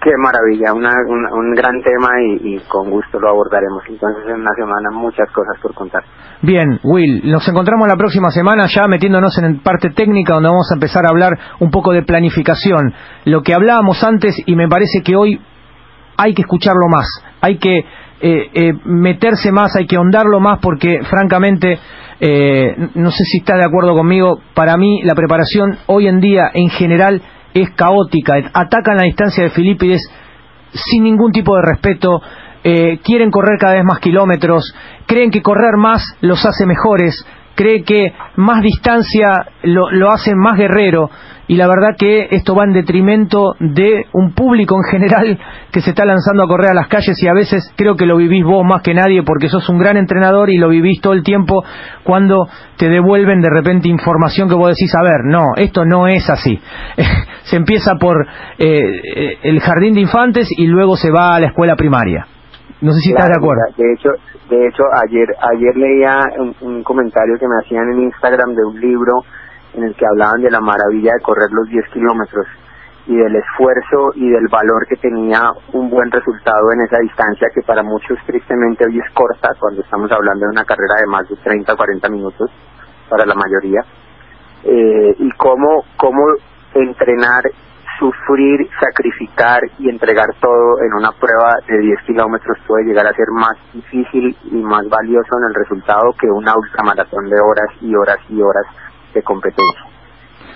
[0.00, 2.08] Qué maravilla, una, una- un gran tema
[2.40, 3.82] y, con gusto lo abordaremos.
[3.88, 6.04] Entonces en una semana muchas cosas por contar.
[6.40, 10.74] Bien, Will, nos encontramos la próxima semana ya metiéndonos en parte técnica donde vamos a
[10.74, 12.94] empezar a hablar un poco de planificación.
[13.24, 15.40] Lo que hablábamos antes y me parece que hoy
[16.16, 17.06] hay que escucharlo más,
[17.40, 21.78] hay que eh, eh, meterse más, hay que ahondarlo más porque francamente,
[22.20, 26.50] eh, no sé si está de acuerdo conmigo, para mí la preparación hoy en día
[26.54, 27.22] en general
[27.54, 30.02] es caótica, atacan la distancia de Filipides
[30.72, 32.20] sin ningún tipo de respeto,
[32.64, 34.74] eh, quieren correr cada vez más kilómetros,
[35.06, 37.24] creen que correr más los hace mejores,
[37.54, 39.28] cree que más distancia
[39.62, 41.10] lo, lo hace más guerrero
[41.48, 45.38] y la verdad que esto va en detrimento de un público en general
[45.72, 48.18] que se está lanzando a correr a las calles y a veces creo que lo
[48.18, 51.22] vivís vos más que nadie porque sos un gran entrenador y lo vivís todo el
[51.22, 51.64] tiempo
[52.04, 52.46] cuando
[52.76, 56.60] te devuelven de repente información que vos decís, a ver, no, esto no es así.
[57.44, 58.26] se empieza por
[58.58, 62.26] eh, el jardín de infantes y luego se va a la escuela primaria.
[62.82, 63.62] No sé si estás de acuerdo.
[63.76, 64.10] De hecho,
[64.50, 68.80] de hecho ayer ayer leía un, un comentario que me hacían en Instagram de un
[68.80, 69.24] libro
[69.74, 72.46] en el que hablaban de la maravilla de correr los 10 kilómetros
[73.06, 77.62] y del esfuerzo y del valor que tenía un buen resultado en esa distancia que
[77.62, 81.36] para muchos tristemente hoy es corta cuando estamos hablando de una carrera de más de
[81.36, 82.50] 30 o 40 minutos
[83.08, 83.80] para la mayoría
[84.64, 86.22] eh, y cómo cómo
[86.74, 87.44] entrenar
[87.98, 93.26] sufrir, sacrificar y entregar todo en una prueba de 10 kilómetros puede llegar a ser
[93.32, 98.18] más difícil y más valioso en el resultado que una ultramaratón de horas y horas
[98.28, 98.66] y horas
[99.18, 99.82] de competencia.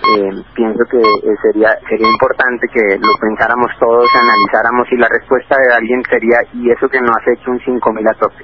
[0.03, 5.55] Eh, pienso que eh, sería sería importante que lo pensáramos todos, analizáramos y la respuesta
[5.55, 8.43] de alguien sería y eso que no has hecho un 5000 a tope.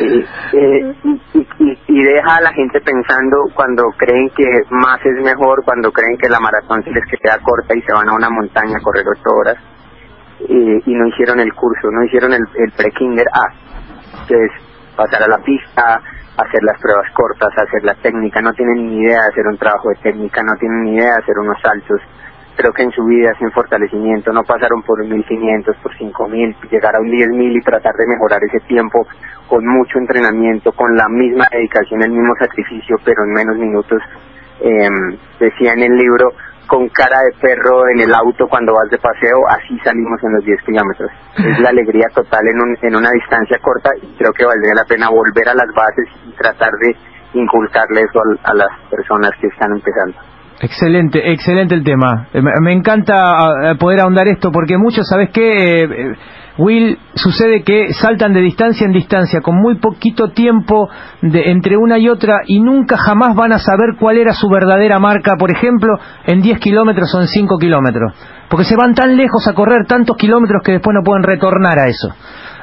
[0.00, 0.24] Eh,
[0.54, 5.22] eh, y, y- y- y deja a la gente pensando cuando creen que más es
[5.22, 8.30] mejor, cuando creen que la maratón se les queda corta y se van a una
[8.30, 9.56] montaña a correr ocho horas
[10.48, 14.52] y no hicieron el curso, no hicieron el, el pre-kinder A, que es
[15.00, 15.96] pasar a la pista,
[16.36, 19.88] hacer las pruebas cortas, hacer la técnica, no tienen ni idea de hacer un trabajo
[19.88, 22.00] de técnica, no tienen ni idea de hacer unos saltos,
[22.54, 24.30] creo que en su vida sin fortalecimiento.
[24.32, 28.44] No pasaron por un 1500, por 5000, llegar a un 10000 y tratar de mejorar
[28.44, 29.06] ese tiempo
[29.48, 34.02] con mucho entrenamiento, con la misma dedicación, el mismo sacrificio, pero en menos minutos.
[34.60, 36.28] Eh, decía en el libro,
[36.70, 40.44] con cara de perro en el auto cuando vas de paseo, así salimos en los
[40.44, 41.10] 10 kilómetros.
[41.36, 44.84] Es la alegría total en, un, en una distancia corta y creo que valdría la
[44.84, 46.94] pena volver a las bases y tratar de
[47.34, 50.29] inculcarle eso a, a las personas que están empezando.
[50.60, 52.28] Excelente, excelente el tema.
[52.34, 55.82] Eh, Me, encanta ah, poder ahondar esto porque muchos, ¿sabes qué?
[55.82, 56.14] Eh, eh,
[56.58, 60.90] Will, sucede que saltan de distancia en distancia con muy poquito tiempo
[61.22, 64.98] de, entre una y otra y nunca jamás van a saber cuál era su verdadera
[64.98, 68.12] marca, por ejemplo, en 10 kilómetros o en 5 kilómetros.
[68.50, 71.88] Porque se van tan lejos a correr tantos kilómetros que después no pueden retornar a
[71.88, 72.08] eso.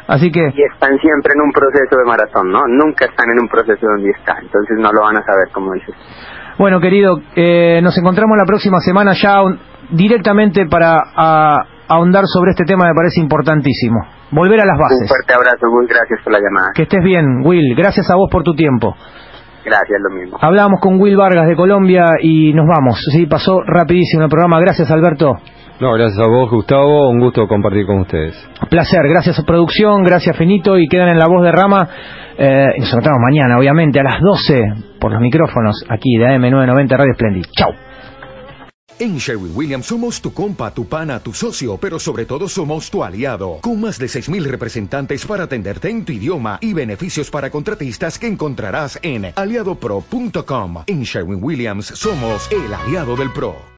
[0.08, 0.42] Así que...
[0.42, 2.68] Y están siempre en un proceso de maratón, ¿no?
[2.68, 5.96] Nunca están en un proceso donde está, entonces no lo van a saber, como dices.
[6.58, 9.60] Bueno, querido, eh, nos encontramos la próxima semana ya un-
[9.92, 13.96] directamente para a- ahondar sobre este tema, me parece importantísimo.
[14.32, 15.08] Volver a las Un bases.
[15.08, 16.72] fuerte abrazo, muy gracias por la llamada.
[16.76, 17.76] Que estés bien, Will.
[17.76, 18.96] Gracias a vos por tu tiempo.
[19.64, 20.38] Gracias, lo mismo.
[20.42, 23.00] Hablábamos con Will Vargas de Colombia y nos vamos.
[23.12, 24.60] Sí, pasó rapidísimo el programa.
[24.60, 25.34] Gracias, Alberto.
[25.80, 27.10] No, gracias a vos, Gustavo.
[27.10, 28.36] Un gusto compartir con ustedes.
[28.70, 29.08] Placer.
[29.08, 31.88] Gracias a producción, gracias Finito y quedan en la voz de Rama.
[32.38, 34.64] Eh, y nos encontramos mañana, obviamente, a las 12
[35.00, 37.46] por los micrófonos aquí de AM990 Radio Splendid.
[37.56, 37.72] Chau.
[39.00, 43.04] En Sherwin Williams somos tu compa, tu pana, tu socio, pero sobre todo somos tu
[43.04, 48.18] aliado, con más de 6.000 representantes para atenderte en tu idioma y beneficios para contratistas
[48.18, 50.78] que encontrarás en aliadopro.com.
[50.88, 53.58] En Sherwin Williams somos el aliado del PRO.